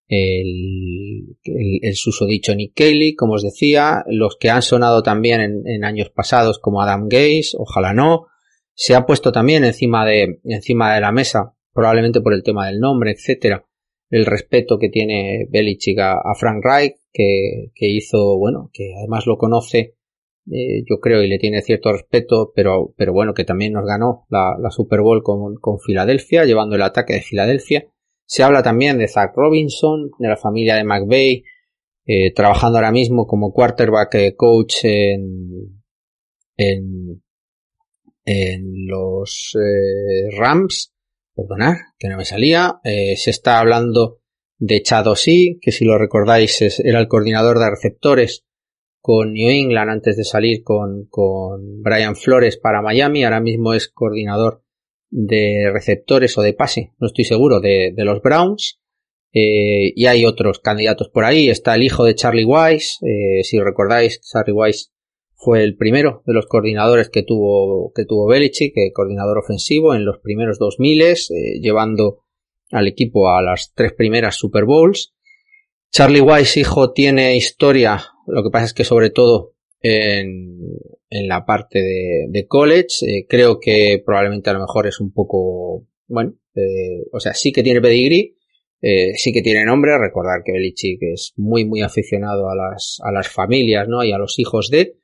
El, 0.07 1.37
el, 1.43 1.95
susodicho 1.95 2.53
Nick 2.53 2.73
Kelly, 2.75 3.15
como 3.15 3.35
os 3.35 3.43
decía, 3.43 4.03
los 4.07 4.35
que 4.35 4.49
han 4.49 4.61
sonado 4.61 5.03
también 5.03 5.63
en, 5.65 5.83
años 5.85 6.09
pasados 6.09 6.59
como 6.59 6.81
Adam 6.81 7.07
Gaze, 7.07 7.55
ojalá 7.57 7.93
no, 7.93 8.27
se 8.73 8.93
ha 8.93 9.05
puesto 9.05 9.31
también 9.31 9.63
encima 9.63 10.05
de, 10.05 10.41
encima 10.43 10.93
de 10.93 11.01
la 11.01 11.11
mesa, 11.11 11.53
probablemente 11.73 12.21
por 12.21 12.33
el 12.33 12.43
tema 12.43 12.67
del 12.67 12.79
nombre, 12.79 13.11
etcétera, 13.11 13.65
el 14.09 14.25
respeto 14.25 14.77
que 14.77 14.89
tiene 14.89 15.47
Belichick 15.49 15.97
a, 15.99 16.13
a 16.13 16.35
Frank 16.37 16.63
Reich, 16.63 16.95
que, 17.11 17.71
que, 17.73 17.87
hizo, 17.87 18.37
bueno, 18.37 18.69
que 18.73 18.93
además 18.97 19.25
lo 19.25 19.37
conoce 19.37 19.95
eh, 20.51 20.84
yo 20.88 20.99
creo, 20.99 21.23
y 21.23 21.27
le 21.27 21.39
tiene 21.39 21.62
cierto 21.62 21.91
respeto, 21.91 22.51
pero, 22.55 22.93
pero 22.95 23.13
bueno, 23.13 23.34
que 23.34 23.45
también 23.45 23.73
nos 23.73 23.86
ganó 23.86 24.25
la, 24.29 24.55
la 24.62 24.69
Super 24.69 25.01
Bowl 25.01 25.23
con, 25.23 25.55
con, 25.55 25.79
Filadelfia, 25.79 26.45
llevando 26.45 26.75
el 26.75 26.84
ataque 26.84 27.13
de 27.13 27.21
Filadelfia. 27.21 27.88
Se 28.27 28.43
habla 28.43 28.62
también 28.62 28.97
de 28.99 29.08
Zach 29.08 29.31
Robinson, 29.36 30.12
de 30.19 30.27
la 30.27 30.38
familia 30.38 30.75
de 30.75 30.84
McVeigh, 30.84 31.43
trabajando 32.36 32.77
ahora 32.77 32.91
mismo 32.91 33.25
como 33.25 33.51
quarterback 33.51 34.15
eh, 34.15 34.36
coach 34.36 34.84
en, 34.84 35.81
en, 36.58 37.23
en 38.23 38.88
los 38.88 39.55
eh, 39.55 40.29
Rams. 40.38 40.91
Perdonad, 41.36 41.75
que 41.97 42.08
no 42.08 42.17
me 42.17 42.23
salía. 42.23 42.79
Se 42.84 43.29
está 43.29 43.60
hablando 43.60 44.21
de 44.58 44.81
Chad 44.81 45.08
O'Shea, 45.08 45.55
que 45.60 45.73
si 45.73 45.84
lo 45.84 45.97
recordáis 45.97 46.79
era 46.79 46.99
el 46.99 47.10
coordinador 47.10 47.60
de 47.60 47.69
receptores 47.69 48.44
con 49.05 49.33
New 49.33 49.51
England 49.51 49.91
antes 49.91 50.17
de 50.17 50.23
salir 50.23 50.63
con, 50.63 51.05
con 51.11 51.83
Brian 51.83 52.15
Flores 52.15 52.57
para 52.57 52.81
Miami. 52.81 53.23
Ahora 53.23 53.39
mismo 53.39 53.75
es 53.75 53.87
coordinador 53.87 54.63
de 55.11 55.69
receptores 55.71 56.35
o 56.39 56.41
de 56.41 56.53
pase, 56.53 56.93
no 56.97 57.05
estoy 57.05 57.23
seguro, 57.23 57.59
de, 57.59 57.93
de 57.95 58.03
los 58.03 58.19
Browns. 58.23 58.79
Eh, 59.31 59.93
y 59.95 60.07
hay 60.07 60.25
otros 60.25 60.57
candidatos 60.57 61.09
por 61.09 61.23
ahí. 61.23 61.49
Está 61.49 61.75
el 61.75 61.83
hijo 61.83 62.03
de 62.03 62.15
Charlie 62.15 62.45
Wise. 62.45 62.95
Eh, 63.05 63.43
si 63.43 63.59
recordáis, 63.59 64.21
Charlie 64.21 64.53
Wise 64.53 64.87
fue 65.35 65.63
el 65.63 65.77
primero 65.77 66.23
de 66.25 66.33
los 66.33 66.47
coordinadores 66.47 67.09
que 67.09 67.21
tuvo, 67.21 67.91
que 67.93 68.05
tuvo 68.05 68.25
Belichick, 68.25 68.73
que 68.73 68.91
coordinador 68.91 69.37
ofensivo 69.37 69.93
en 69.93 70.03
los 70.03 70.17
primeros 70.17 70.57
2000, 70.57 71.01
eh, 71.03 71.15
llevando 71.61 72.23
al 72.71 72.87
equipo 72.87 73.29
a 73.29 73.43
las 73.43 73.71
tres 73.75 73.93
primeras 73.93 74.35
Super 74.35 74.65
Bowls. 74.65 75.13
Charlie 75.91 76.21
Wise, 76.21 76.61
hijo, 76.61 76.91
tiene 76.91 77.37
historia 77.37 78.14
lo 78.27 78.43
que 78.43 78.49
pasa 78.49 78.65
es 78.65 78.73
que 78.73 78.83
sobre 78.83 79.09
todo 79.09 79.53
en, 79.81 80.59
en 81.09 81.27
la 81.27 81.45
parte 81.45 81.79
de, 81.79 82.25
de 82.29 82.47
college, 82.47 83.05
eh, 83.05 83.25
creo 83.27 83.59
que 83.59 84.01
probablemente 84.05 84.49
a 84.49 84.53
lo 84.53 84.61
mejor 84.61 84.88
es 84.88 84.99
un 84.99 85.11
poco, 85.11 85.85
bueno, 86.07 86.33
eh, 86.55 87.05
o 87.11 87.19
sea, 87.19 87.33
sí 87.33 87.51
que 87.51 87.63
tiene 87.63 87.81
pedigree, 87.81 88.35
eh, 88.81 89.13
sí 89.15 89.31
que 89.31 89.41
tiene 89.41 89.65
nombre, 89.65 89.97
recordar 89.97 90.41
que 90.43 90.51
Belichick 90.51 91.01
es 91.01 91.33
muy 91.38 91.65
muy 91.65 91.81
aficionado 91.81 92.49
a 92.49 92.55
las, 92.55 92.99
a 93.03 93.11
las 93.11 93.29
familias, 93.29 93.88
¿no? 93.88 94.03
Y 94.03 94.11
a 94.11 94.17
los 94.17 94.39
hijos 94.39 94.69
de, 94.69 94.97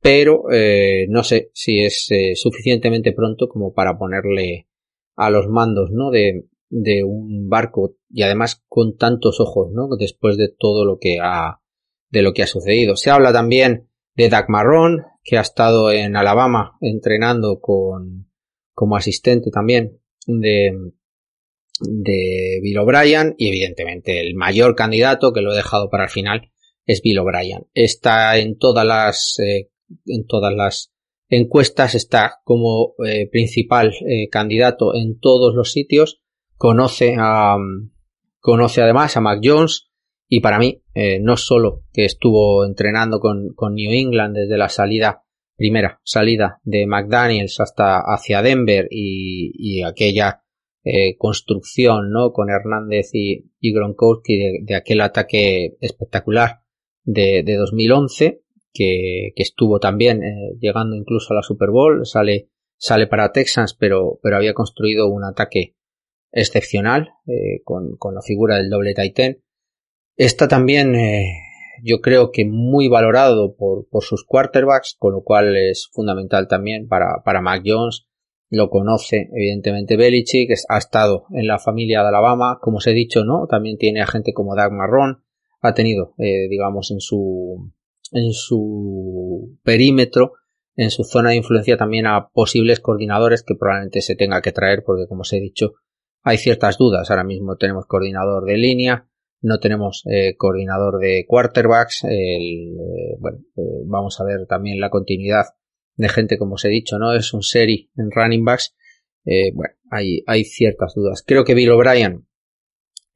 pero 0.00 0.50
eh, 0.52 1.06
no 1.08 1.22
sé 1.22 1.50
si 1.54 1.80
es 1.80 2.08
suficientemente 2.34 3.12
pronto 3.12 3.48
como 3.48 3.72
para 3.72 3.98
ponerle 3.98 4.68
a 5.16 5.30
los 5.30 5.48
mandos, 5.48 5.90
¿no? 5.90 6.10
De, 6.10 6.46
de 6.70 7.04
un 7.04 7.48
barco 7.48 7.96
y 8.10 8.22
además 8.22 8.62
con 8.68 8.96
tantos 8.96 9.40
ojos, 9.40 9.70
¿no? 9.72 9.88
Después 9.98 10.36
de 10.36 10.48
todo 10.48 10.84
lo 10.84 10.98
que 10.98 11.18
ha, 11.20 11.60
de 12.14 12.22
lo 12.22 12.32
que 12.32 12.44
ha 12.44 12.46
sucedido. 12.46 12.96
Se 12.96 13.10
habla 13.10 13.32
también 13.32 13.90
de 14.14 14.28
Doug 14.28 14.44
Marrón, 14.48 15.04
que 15.22 15.36
ha 15.36 15.40
estado 15.40 15.90
en 15.90 16.16
Alabama 16.16 16.78
entrenando 16.80 17.60
con, 17.60 18.30
como 18.72 18.96
asistente 18.96 19.50
también 19.50 19.98
de, 20.26 20.72
de 21.80 22.60
Bill 22.62 22.78
O'Brien 22.78 23.34
y 23.36 23.48
evidentemente 23.48 24.20
el 24.20 24.36
mayor 24.36 24.76
candidato 24.76 25.32
que 25.32 25.40
lo 25.40 25.52
he 25.52 25.56
dejado 25.56 25.90
para 25.90 26.04
el 26.04 26.10
final 26.10 26.52
es 26.86 27.02
Bill 27.02 27.18
O'Brien. 27.18 27.66
Está 27.74 28.38
en 28.38 28.58
todas 28.58 28.86
las, 28.86 29.38
eh, 29.40 29.70
en 30.06 30.24
todas 30.26 30.54
las 30.54 30.92
encuestas, 31.28 31.96
está 31.96 32.40
como 32.44 32.94
eh, 33.04 33.28
principal 33.28 33.92
eh, 34.06 34.28
candidato 34.28 34.94
en 34.94 35.18
todos 35.18 35.52
los 35.54 35.72
sitios. 35.72 36.20
Conoce 36.56 37.16
a, 37.18 37.56
conoce 38.38 38.82
además 38.82 39.16
a 39.16 39.20
Mac 39.20 39.40
Jones, 39.42 39.88
y 40.28 40.40
para 40.40 40.58
mí, 40.58 40.82
eh, 40.94 41.18
no 41.20 41.36
solo 41.36 41.82
que 41.92 42.04
estuvo 42.04 42.64
entrenando 42.64 43.20
con, 43.20 43.54
con, 43.54 43.74
New 43.74 43.92
England 43.92 44.36
desde 44.36 44.56
la 44.56 44.68
salida, 44.68 45.22
primera 45.56 46.00
salida 46.02 46.60
de 46.62 46.86
McDaniels 46.86 47.60
hasta 47.60 48.00
hacia 48.00 48.42
Denver 48.42 48.88
y, 48.90 49.82
aquella 49.82 50.42
eh, 50.82 51.16
construcción, 51.16 52.10
¿no? 52.10 52.32
Con 52.32 52.48
Hernández 52.50 53.10
y, 53.12 53.50
Gronkowski 53.60 54.62
de, 54.62 54.74
aquel 54.74 55.00
ataque 55.00 55.76
espectacular 55.80 56.60
de, 57.02 57.42
de 57.44 57.54
2011 57.56 58.40
que, 58.72 59.32
que, 59.36 59.42
estuvo 59.42 59.78
también 59.78 60.22
eh, 60.22 60.56
llegando 60.58 60.96
incluso 60.96 61.32
a 61.32 61.36
la 61.36 61.42
Super 61.42 61.70
Bowl, 61.70 62.04
sale, 62.06 62.50
sale 62.76 63.06
para 63.06 63.30
Texans, 63.30 63.74
pero, 63.78 64.18
pero 64.22 64.36
había 64.36 64.52
construido 64.52 65.08
un 65.08 65.24
ataque 65.24 65.76
excepcional 66.32 67.10
eh, 67.26 67.62
con, 67.62 67.96
con 67.96 68.14
la 68.14 68.22
figura 68.22 68.56
del 68.56 68.68
doble 68.68 68.94
Titan 68.94 69.38
Está 70.16 70.46
también, 70.46 70.94
eh, 70.94 71.26
yo 71.82 72.00
creo 72.00 72.30
que 72.30 72.44
muy 72.44 72.88
valorado 72.88 73.56
por, 73.56 73.88
por, 73.88 74.04
sus 74.04 74.24
quarterbacks, 74.24 74.96
con 74.98 75.12
lo 75.12 75.22
cual 75.22 75.56
es 75.56 75.88
fundamental 75.92 76.46
también 76.46 76.86
para, 76.86 77.22
para 77.24 77.40
Mac 77.40 77.62
Jones. 77.64 78.06
Lo 78.48 78.70
conoce, 78.70 79.28
evidentemente, 79.32 79.96
Belichick, 79.96 80.50
ha 80.68 80.78
estado 80.78 81.24
en 81.32 81.48
la 81.48 81.58
familia 81.58 82.02
de 82.02 82.08
Alabama, 82.08 82.58
como 82.60 82.76
os 82.76 82.86
he 82.86 82.92
dicho, 82.92 83.24
¿no? 83.24 83.46
También 83.48 83.76
tiene 83.76 84.02
a 84.02 84.06
gente 84.06 84.32
como 84.32 84.54
Doug 84.54 84.70
Marrón, 84.72 85.24
ha 85.60 85.74
tenido, 85.74 86.14
eh, 86.18 86.46
digamos, 86.48 86.92
en 86.92 87.00
su, 87.00 87.72
en 88.12 88.32
su 88.32 89.58
perímetro, 89.64 90.34
en 90.76 90.90
su 90.90 91.02
zona 91.02 91.30
de 91.30 91.36
influencia 91.36 91.76
también 91.76 92.06
a 92.06 92.28
posibles 92.28 92.78
coordinadores 92.78 93.42
que 93.42 93.54
probablemente 93.56 94.00
se 94.02 94.14
tenga 94.14 94.42
que 94.42 94.52
traer, 94.52 94.84
porque 94.84 95.08
como 95.08 95.22
os 95.22 95.32
he 95.32 95.40
dicho, 95.40 95.72
hay 96.22 96.38
ciertas 96.38 96.78
dudas. 96.78 97.10
Ahora 97.10 97.24
mismo 97.24 97.56
tenemos 97.56 97.86
coordinador 97.86 98.44
de 98.44 98.56
línea, 98.56 99.08
no 99.44 99.60
tenemos 99.60 100.02
eh, 100.06 100.36
coordinador 100.36 100.98
de 100.98 101.26
quarterbacks. 101.28 102.04
El, 102.04 102.78
eh, 102.78 103.16
bueno, 103.18 103.40
eh, 103.56 103.82
vamos 103.84 104.18
a 104.18 104.24
ver 104.24 104.46
también 104.46 104.80
la 104.80 104.88
continuidad 104.88 105.44
de 105.96 106.08
gente, 106.08 106.38
como 106.38 106.54
os 106.54 106.64
he 106.64 106.70
dicho, 106.70 106.98
¿no? 106.98 107.14
Es 107.14 107.34
un 107.34 107.42
serie 107.42 107.90
en 107.96 108.10
running 108.10 108.44
backs. 108.44 108.74
bueno, 109.24 109.74
hay, 109.90 110.22
hay 110.26 110.44
ciertas 110.44 110.94
dudas. 110.94 111.22
Creo 111.26 111.44
que 111.44 111.54
Bill 111.54 111.70
O'Brien 111.70 112.26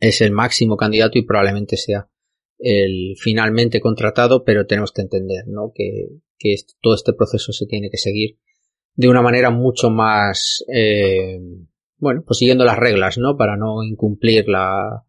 es 0.00 0.20
el 0.20 0.30
máximo 0.30 0.76
candidato 0.76 1.18
y 1.18 1.24
probablemente 1.24 1.78
sea 1.78 2.08
el 2.58 3.14
finalmente 3.18 3.80
contratado, 3.80 4.44
pero 4.44 4.66
tenemos 4.66 4.92
que 4.92 5.02
entender, 5.02 5.44
¿no? 5.46 5.72
Que, 5.74 6.08
que 6.38 6.56
todo 6.82 6.94
este 6.94 7.14
proceso 7.14 7.52
se 7.52 7.66
tiene 7.66 7.88
que 7.90 7.96
seguir 7.96 8.38
de 8.94 9.08
una 9.08 9.22
manera 9.22 9.50
mucho 9.50 9.88
más, 9.90 10.62
bueno, 11.96 12.22
pues 12.26 12.38
siguiendo 12.38 12.66
las 12.66 12.76
reglas, 12.76 13.16
¿no? 13.16 13.36
Para 13.36 13.56
no 13.56 13.82
incumplir 13.82 14.46
la, 14.48 15.07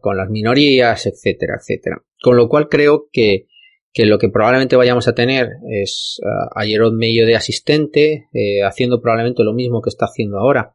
con 0.00 0.16
las 0.16 0.30
minorías, 0.30 1.06
etcétera, 1.06 1.56
etcétera. 1.60 2.02
Con 2.22 2.36
lo 2.36 2.48
cual 2.48 2.68
creo 2.68 3.08
que, 3.12 3.46
que 3.92 4.06
lo 4.06 4.18
que 4.18 4.28
probablemente 4.28 4.76
vayamos 4.76 5.08
a 5.08 5.14
tener 5.14 5.48
es 5.70 6.20
uh, 6.22 6.58
a 6.58 6.64
Jerome 6.64 6.96
Medio 6.96 7.26
de 7.26 7.36
asistente, 7.36 8.28
eh, 8.32 8.62
haciendo 8.64 9.00
probablemente 9.00 9.44
lo 9.44 9.52
mismo 9.52 9.80
que 9.82 9.90
está 9.90 10.06
haciendo 10.06 10.38
ahora, 10.38 10.74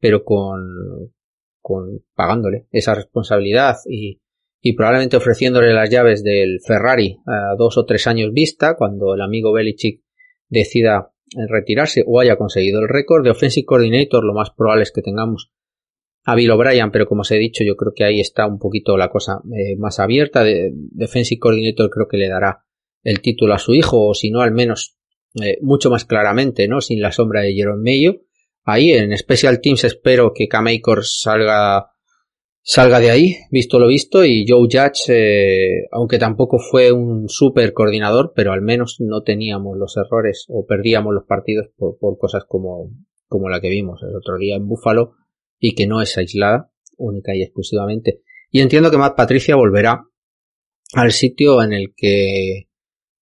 pero 0.00 0.24
con, 0.24 1.12
con 1.60 2.04
pagándole 2.14 2.66
esa 2.70 2.94
responsabilidad 2.94 3.76
y, 3.88 4.20
y 4.60 4.74
probablemente 4.74 5.16
ofreciéndole 5.16 5.72
las 5.72 5.90
llaves 5.90 6.22
del 6.22 6.60
Ferrari 6.66 7.18
a 7.26 7.54
dos 7.56 7.78
o 7.78 7.86
tres 7.86 8.06
años 8.06 8.32
vista, 8.32 8.76
cuando 8.76 9.14
el 9.14 9.22
amigo 9.22 9.52
Belichick 9.52 10.02
decida 10.48 11.12
retirarse 11.48 12.04
o 12.06 12.20
haya 12.20 12.36
conseguido 12.36 12.80
el 12.80 12.88
récord 12.88 13.24
de 13.24 13.30
Offensive 13.30 13.64
Coordinator, 13.64 14.24
lo 14.24 14.34
más 14.34 14.50
probable 14.50 14.82
es 14.82 14.92
que 14.92 15.02
tengamos 15.02 15.52
a 16.24 16.34
Bill 16.34 16.50
O'Brien, 16.50 16.90
pero 16.90 17.06
como 17.06 17.22
os 17.22 17.30
he 17.30 17.38
dicho, 17.38 17.64
yo 17.64 17.76
creo 17.76 17.92
que 17.94 18.04
ahí 18.04 18.20
está 18.20 18.46
un 18.46 18.58
poquito 18.58 18.96
la 18.96 19.08
cosa 19.08 19.40
eh, 19.56 19.76
más 19.76 19.98
abierta. 19.98 20.44
De, 20.44 20.70
Defensive 20.74 21.38
Coordinator 21.38 21.90
creo 21.90 22.08
que 22.08 22.18
le 22.18 22.28
dará 22.28 22.64
el 23.02 23.20
título 23.20 23.54
a 23.54 23.58
su 23.58 23.74
hijo, 23.74 24.08
o 24.08 24.14
si 24.14 24.30
no, 24.30 24.40
al 24.40 24.52
menos 24.52 24.96
eh, 25.42 25.58
mucho 25.62 25.90
más 25.90 26.04
claramente, 26.04 26.68
¿no? 26.68 26.80
Sin 26.80 27.00
la 27.00 27.12
sombra 27.12 27.42
de 27.42 27.54
Jerome 27.54 27.82
Mayo. 27.82 28.20
Ahí 28.64 28.92
en 28.92 29.16
Special 29.16 29.60
Teams 29.60 29.84
espero 29.84 30.32
que 30.34 30.48
K-Maker 30.48 30.98
salga 31.02 31.86
salga 32.62 33.00
de 33.00 33.10
ahí, 33.10 33.36
visto 33.50 33.78
lo 33.78 33.88
visto, 33.88 34.22
y 34.22 34.44
Joe 34.46 34.68
Judge, 34.70 35.08
eh, 35.08 35.86
aunque 35.90 36.18
tampoco 36.18 36.58
fue 36.58 36.92
un 36.92 37.28
super 37.28 37.72
coordinador, 37.72 38.32
pero 38.36 38.52
al 38.52 38.60
menos 38.60 38.96
no 39.00 39.22
teníamos 39.22 39.78
los 39.78 39.96
errores 39.96 40.44
o 40.48 40.66
perdíamos 40.66 41.14
los 41.14 41.24
partidos 41.24 41.68
por, 41.74 41.98
por 41.98 42.18
cosas 42.18 42.44
como, 42.46 42.90
como 43.28 43.48
la 43.48 43.62
que 43.62 43.70
vimos 43.70 44.02
el 44.02 44.14
otro 44.14 44.36
día 44.36 44.56
en 44.56 44.68
Buffalo 44.68 45.14
y 45.60 45.74
que 45.74 45.86
no 45.86 46.00
es 46.00 46.16
aislada, 46.16 46.72
única 46.96 47.34
y 47.36 47.42
exclusivamente. 47.42 48.22
Y 48.50 48.60
entiendo 48.60 48.90
que 48.90 48.98
Matt 48.98 49.16
Patricia 49.16 49.54
volverá 49.54 50.04
al 50.94 51.12
sitio 51.12 51.62
en 51.62 51.72
el 51.72 51.94
que 51.94 52.68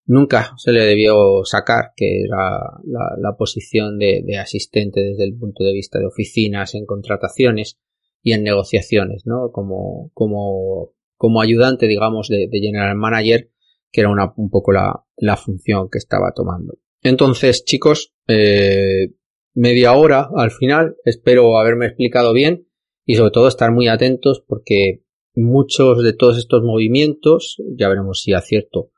nunca 0.06 0.54
se 0.56 0.72
le 0.72 0.84
debió 0.84 1.44
sacar, 1.44 1.92
que 1.94 2.22
era 2.22 2.60
la, 2.84 3.36
posición 3.36 3.98
de, 3.98 4.38
asistente 4.40 5.00
desde 5.00 5.24
el 5.24 5.36
punto 5.36 5.64
de 5.64 5.72
vista 5.72 5.98
de 5.98 6.06
oficinas, 6.06 6.74
en 6.74 6.86
contrataciones 6.86 7.78
y 8.22 8.32
en 8.32 8.42
negociaciones, 8.42 9.26
¿no? 9.26 9.50
Como, 9.52 10.10
como, 10.14 10.92
como 11.16 11.42
ayudante, 11.42 11.86
digamos, 11.86 12.28
de, 12.28 12.48
general 12.50 12.96
manager, 12.96 13.50
que 13.90 14.00
era 14.00 14.10
una, 14.10 14.32
un 14.36 14.48
poco 14.48 14.72
la, 14.72 15.04
la 15.16 15.36
función 15.36 15.88
que 15.90 15.98
estaba 15.98 16.32
tomando. 16.34 16.78
Entonces, 17.02 17.64
chicos, 17.64 18.14
eh, 18.26 19.10
media 19.58 19.92
hora 19.94 20.28
al 20.36 20.52
final, 20.52 20.96
espero 21.04 21.58
haberme 21.58 21.86
explicado 21.86 22.32
bien 22.32 22.68
y 23.04 23.16
sobre 23.16 23.32
todo 23.32 23.48
estar 23.48 23.72
muy 23.72 23.88
atentos 23.88 24.42
porque 24.46 25.02
muchos 25.34 26.02
de 26.04 26.12
todos 26.12 26.38
estos 26.38 26.62
movimientos, 26.62 27.56
ya 27.76 27.88
veremos 27.88 28.20
si 28.22 28.32
acierto 28.34 28.90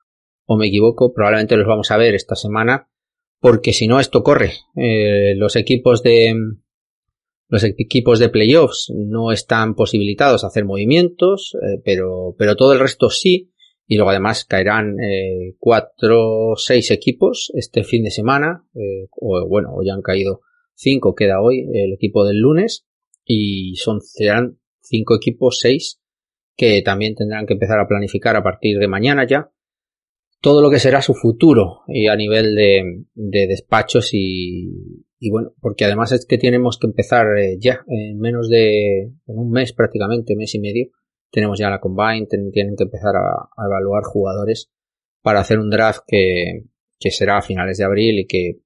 o 0.44 0.56
me 0.56 0.66
equivoco, 0.66 1.14
probablemente 1.14 1.56
los 1.56 1.66
vamos 1.66 1.90
a 1.90 1.96
ver 1.96 2.14
esta 2.14 2.34
semana, 2.34 2.90
porque 3.40 3.72
si 3.72 3.86
no 3.86 4.00
esto 4.00 4.22
corre. 4.22 4.52
Eh, 4.76 5.34
los 5.36 5.56
equipos 5.56 6.02
de 6.02 6.34
los 7.48 7.64
equipos 7.64 8.18
de 8.18 8.28
playoffs 8.28 8.92
no 8.94 9.32
están 9.32 9.74
posibilitados 9.74 10.44
a 10.44 10.48
hacer 10.48 10.64
movimientos, 10.64 11.56
eh, 11.62 11.80
pero, 11.84 12.34
pero 12.36 12.54
todo 12.54 12.74
el 12.74 12.80
resto 12.80 13.08
sí. 13.08 13.52
Y 13.86 13.96
luego 13.96 14.10
además 14.10 14.44
caerán 14.44 15.00
eh, 15.00 15.56
cuatro, 15.58 16.54
seis 16.56 16.90
equipos 16.90 17.50
este 17.54 17.82
fin 17.82 18.04
de 18.04 18.10
semana, 18.10 18.64
o 19.20 19.48
bueno, 19.48 19.76
ya 19.84 19.94
han 19.94 20.02
caído 20.02 20.42
cinco, 20.80 21.14
queda 21.14 21.40
hoy 21.40 21.68
el 21.72 21.92
equipo 21.92 22.24
del 22.26 22.38
lunes, 22.38 22.86
y 23.24 23.76
son, 23.76 24.00
serán 24.00 24.58
cinco 24.80 25.16
equipos, 25.16 25.58
seis, 25.60 26.00
que 26.56 26.82
también 26.82 27.14
tendrán 27.14 27.46
que 27.46 27.54
empezar 27.54 27.78
a 27.78 27.86
planificar 27.86 28.36
a 28.36 28.42
partir 28.42 28.78
de 28.78 28.88
mañana 28.88 29.26
ya 29.26 29.50
todo 30.40 30.62
lo 30.62 30.70
que 30.70 30.78
será 30.78 31.02
su 31.02 31.14
futuro 31.14 31.82
y 31.86 32.06
a 32.06 32.16
nivel 32.16 32.54
de, 32.54 33.46
despachos 33.46 34.10
y, 34.12 35.04
bueno, 35.30 35.52
porque 35.60 35.84
además 35.84 36.12
es 36.12 36.26
que 36.26 36.38
tenemos 36.38 36.78
que 36.78 36.86
empezar 36.86 37.26
eh, 37.38 37.58
ya, 37.60 37.84
en 37.86 38.18
menos 38.18 38.48
de 38.48 39.02
en 39.02 39.38
un 39.38 39.50
mes 39.50 39.72
prácticamente, 39.72 40.36
mes 40.36 40.54
y 40.54 40.60
medio, 40.60 40.86
tenemos 41.30 41.58
ya 41.58 41.68
la 41.68 41.80
combine, 41.80 42.26
tienen 42.26 42.74
que 42.76 42.84
empezar 42.84 43.14
a, 43.16 43.48
evaluar 43.66 44.02
jugadores 44.04 44.70
para 45.22 45.40
hacer 45.40 45.58
un 45.58 45.68
draft 45.68 46.00
que, 46.06 46.64
que 46.98 47.10
será 47.10 47.38
a 47.38 47.42
finales 47.42 47.76
de 47.76 47.84
abril 47.84 48.20
y 48.20 48.26
que 48.26 48.60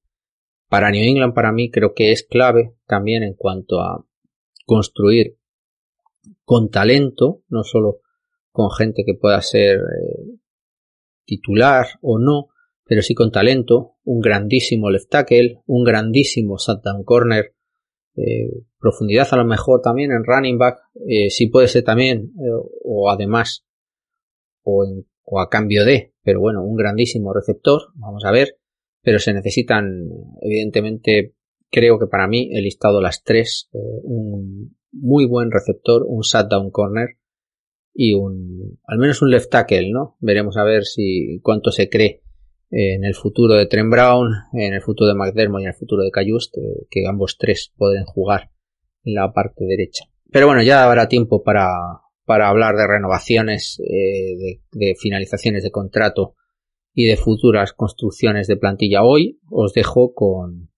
para 0.68 0.90
New 0.90 1.02
England 1.02 1.34
para 1.34 1.52
mí 1.52 1.70
creo 1.70 1.94
que 1.94 2.12
es 2.12 2.26
clave 2.26 2.74
también 2.86 3.22
en 3.22 3.34
cuanto 3.34 3.80
a 3.80 4.04
construir 4.66 5.36
con 6.44 6.70
talento, 6.70 7.42
no 7.48 7.64
solo 7.64 8.00
con 8.50 8.70
gente 8.70 9.04
que 9.04 9.14
pueda 9.14 9.40
ser 9.42 9.78
eh, 9.78 10.38
titular 11.24 11.86
o 12.00 12.18
no, 12.18 12.48
pero 12.84 13.02
sí 13.02 13.14
con 13.14 13.30
talento, 13.30 13.96
un 14.04 14.20
grandísimo 14.20 14.90
left 14.90 15.10
tackle, 15.10 15.62
un 15.66 15.84
grandísimo 15.84 16.56
down 16.82 17.04
corner, 17.04 17.54
eh, 18.16 18.62
profundidad 18.78 19.26
a 19.32 19.36
lo 19.36 19.44
mejor 19.44 19.80
también 19.80 20.12
en 20.12 20.24
running 20.24 20.58
back, 20.58 20.78
eh, 21.08 21.30
sí 21.30 21.48
puede 21.48 21.68
ser 21.68 21.82
también, 21.82 22.32
o 22.84 23.10
además, 23.10 23.66
o, 24.62 24.86
o 25.24 25.40
a 25.40 25.48
cambio 25.48 25.84
de, 25.84 26.14
pero 26.22 26.40
bueno, 26.40 26.62
un 26.62 26.76
grandísimo 26.76 27.32
receptor, 27.32 27.88
vamos 27.94 28.24
a 28.24 28.30
ver, 28.30 28.58
pero 29.04 29.18
se 29.18 29.34
necesitan, 29.34 30.08
evidentemente, 30.40 31.34
creo 31.70 31.98
que 31.98 32.06
para 32.06 32.26
mí 32.26 32.50
he 32.52 32.60
listado 32.62 33.00
las 33.00 33.22
tres, 33.22 33.68
un 33.72 34.76
muy 34.92 35.26
buen 35.26 35.50
receptor, 35.50 36.04
un 36.06 36.22
down 36.48 36.70
corner, 36.70 37.18
y 37.92 38.14
un, 38.14 38.80
al 38.86 38.98
menos 38.98 39.22
un 39.22 39.30
left 39.30 39.50
tackle, 39.50 39.90
¿no? 39.92 40.16
Veremos 40.20 40.56
a 40.56 40.64
ver 40.64 40.84
si 40.84 41.38
cuánto 41.42 41.70
se 41.70 41.88
cree 41.88 42.22
en 42.70 43.04
el 43.04 43.14
futuro 43.14 43.54
de 43.54 43.66
Trent 43.66 43.90
Brown, 43.90 44.32
en 44.52 44.74
el 44.74 44.80
futuro 44.82 45.08
de 45.08 45.14
McDermott 45.14 45.60
y 45.60 45.64
en 45.64 45.68
el 45.68 45.76
futuro 45.76 46.02
de 46.02 46.10
Cayust, 46.10 46.56
que 46.90 47.06
ambos 47.06 47.36
tres 47.38 47.72
pueden 47.76 48.04
jugar 48.04 48.50
en 49.04 49.14
la 49.14 49.32
parte 49.32 49.64
derecha. 49.64 50.06
Pero 50.32 50.46
bueno, 50.46 50.62
ya 50.62 50.82
habrá 50.82 51.06
tiempo 51.06 51.44
para, 51.44 51.68
para 52.24 52.48
hablar 52.48 52.74
de 52.74 52.88
renovaciones, 52.88 53.78
eh, 53.80 54.36
de, 54.36 54.62
de, 54.72 54.94
finalizaciones 54.96 55.62
de 55.62 55.70
contrato 55.70 56.34
y 56.94 57.06
de 57.06 57.16
futuras 57.16 57.72
construcciones 57.72 58.46
de 58.46 58.56
plantilla. 58.56 59.02
Hoy 59.02 59.40
os 59.50 59.72
dejo 59.74 60.14
con, 60.14 60.70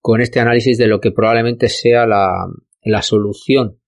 con 0.00 0.20
este 0.20 0.40
análisis 0.40 0.76
de 0.76 0.88
lo 0.88 1.00
que 1.00 1.12
probablemente 1.12 1.68
sea 1.68 2.06
la, 2.06 2.46
la 2.82 3.02
solución 3.02 3.80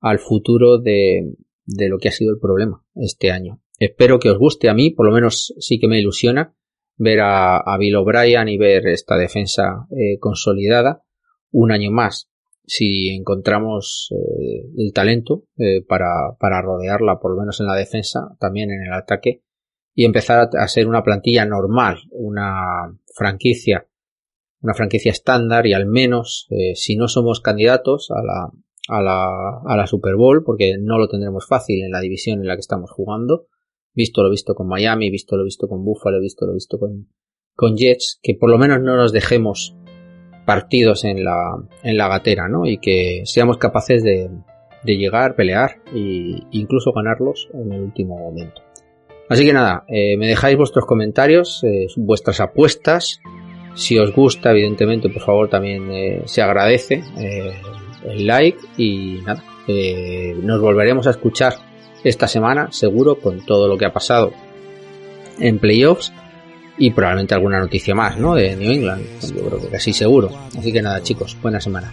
al 0.00 0.18
futuro 0.18 0.78
de, 0.78 1.34
de 1.64 1.88
lo 1.88 1.98
que 1.98 2.08
ha 2.08 2.12
sido 2.12 2.32
el 2.32 2.38
problema 2.38 2.84
este 2.94 3.30
año. 3.30 3.60
Espero 3.78 4.18
que 4.18 4.30
os 4.30 4.38
guste 4.38 4.68
a 4.68 4.74
mí, 4.74 4.90
por 4.90 5.06
lo 5.06 5.12
menos 5.12 5.54
sí 5.58 5.80
que 5.80 5.88
me 5.88 5.98
ilusiona 5.98 6.54
ver 6.96 7.20
a, 7.20 7.76
Bill 7.78 7.96
O'Brien 7.96 8.48
y 8.48 8.58
ver 8.58 8.86
esta 8.86 9.16
defensa 9.16 9.86
eh, 9.90 10.18
consolidada 10.20 11.02
un 11.50 11.72
año 11.72 11.90
más. 11.90 12.28
Si 12.64 13.08
encontramos 13.08 14.08
eh, 14.12 14.70
el 14.76 14.92
talento 14.92 15.44
eh, 15.56 15.82
para, 15.82 16.36
para 16.38 16.62
rodearla, 16.62 17.18
por 17.18 17.32
lo 17.32 17.40
menos 17.40 17.60
en 17.60 17.66
la 17.66 17.74
defensa, 17.74 18.36
también 18.38 18.70
en 18.70 18.82
el 18.82 18.92
ataque, 18.92 19.42
y 19.94 20.04
empezar 20.04 20.48
a, 20.58 20.68
ser 20.68 20.88
una 20.88 21.02
plantilla 21.02 21.44
normal, 21.44 21.98
una 22.10 22.96
franquicia, 23.14 23.86
una 24.60 24.74
franquicia 24.74 25.10
estándar 25.12 25.66
y 25.66 25.74
al 25.74 25.86
menos, 25.86 26.48
si 26.74 26.96
no 26.96 27.08
somos 27.08 27.40
candidatos 27.40 28.10
a 28.10 28.22
la, 28.22 28.50
a 28.88 29.02
la, 29.02 29.60
a 29.64 29.76
la 29.76 29.86
Super 29.86 30.16
Bowl, 30.16 30.42
porque 30.44 30.76
no 30.78 30.98
lo 30.98 31.08
tendremos 31.08 31.46
fácil 31.46 31.84
en 31.84 31.90
la 31.90 32.00
división 32.00 32.40
en 32.40 32.46
la 32.46 32.54
que 32.54 32.60
estamos 32.60 32.90
jugando. 32.90 33.46
Visto 33.94 34.22
lo 34.22 34.30
visto 34.30 34.54
con 34.54 34.68
Miami, 34.68 35.10
visto 35.10 35.36
lo 35.36 35.44
visto 35.44 35.68
con 35.68 35.84
Buffalo, 35.84 36.20
visto 36.20 36.46
lo 36.46 36.54
visto 36.54 36.78
con, 36.78 37.08
con 37.54 37.76
Jets, 37.76 38.18
que 38.22 38.34
por 38.34 38.50
lo 38.50 38.58
menos 38.58 38.80
no 38.80 38.96
nos 38.96 39.12
dejemos 39.12 39.76
partidos 40.46 41.04
en 41.04 41.24
la, 41.24 41.56
en 41.82 41.96
la 41.96 42.08
gatera, 42.08 42.48
¿no? 42.48 42.66
Y 42.66 42.78
que 42.78 43.22
seamos 43.24 43.58
capaces 43.58 44.02
de, 44.02 44.30
de 44.82 44.96
llegar, 44.96 45.36
pelear 45.36 45.82
e 45.94 46.40
incluso 46.50 46.92
ganarlos 46.92 47.48
en 47.52 47.72
el 47.72 47.82
último 47.82 48.18
momento. 48.18 48.62
Así 49.32 49.46
que 49.46 49.54
nada, 49.54 49.84
eh, 49.88 50.18
me 50.18 50.26
dejáis 50.26 50.58
vuestros 50.58 50.84
comentarios, 50.84 51.64
eh, 51.64 51.86
vuestras 51.96 52.38
apuestas. 52.40 53.22
Si 53.74 53.98
os 53.98 54.12
gusta, 54.12 54.50
evidentemente, 54.50 55.08
por 55.08 55.22
favor, 55.22 55.48
también 55.48 55.90
eh, 55.90 56.22
se 56.26 56.42
agradece 56.42 57.02
el 58.04 58.26
like 58.26 58.58
y 58.76 59.20
nada, 59.24 59.42
nos 60.42 60.60
volveremos 60.60 61.06
a 61.06 61.10
escuchar 61.10 61.54
esta 62.04 62.28
semana 62.28 62.70
seguro 62.72 63.14
con 63.14 63.46
todo 63.46 63.68
lo 63.68 63.78
que 63.78 63.86
ha 63.86 63.92
pasado 63.92 64.32
en 65.40 65.58
playoffs 65.58 66.12
y 66.76 66.90
probablemente 66.90 67.34
alguna 67.34 67.58
noticia 67.58 67.94
más, 67.94 68.18
¿no? 68.18 68.34
De 68.34 68.54
New 68.54 68.70
England, 68.70 69.02
yo 69.34 69.46
creo 69.46 69.70
que 69.70 69.76
así 69.76 69.94
seguro. 69.94 70.30
Así 70.58 70.70
que 70.70 70.82
nada, 70.82 71.02
chicos, 71.02 71.38
buena 71.40 71.58
semana. 71.58 71.90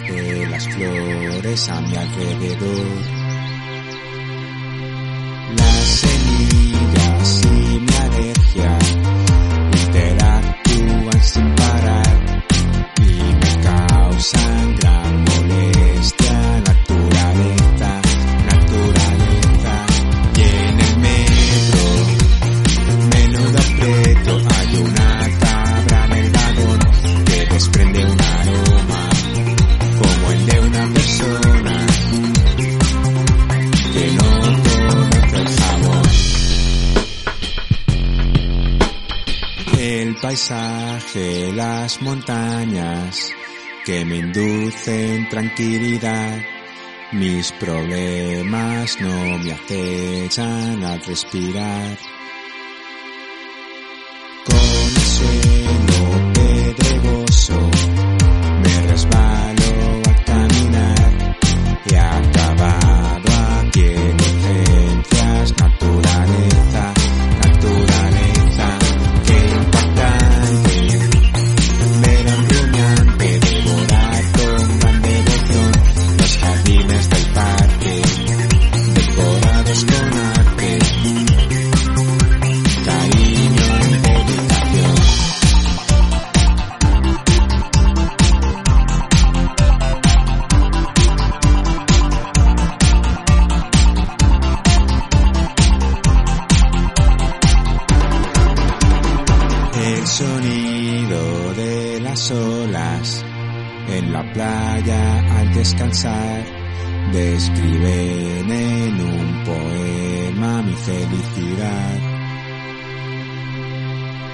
De 0.00 0.46
las 0.46 0.68
flores 0.68 1.68
a 1.68 1.80
mi 1.80 1.96
alrededor. 1.96 2.86
Las 5.56 5.84
semillas 5.84 7.42
y 7.44 7.80
mi 7.80 7.94
alergia 7.96 8.78
sin 11.22 11.54
parar 11.54 12.44
y 13.00 13.12
me 13.12 13.62
causan 13.62 14.74
gran 14.76 14.91
paisaje 40.22 41.52
las 41.52 42.00
montañas 42.00 43.32
que 43.84 44.04
me 44.04 44.18
inducen 44.18 45.28
tranquilidad 45.28 46.38
Mis 47.10 47.50
problemas 47.52 48.98
no 49.00 49.38
me 49.38 49.52
acechan 49.52 50.82
al 50.84 51.04
respirar. 51.04 52.11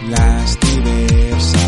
Las 0.09 0.59
diversas 0.61 1.67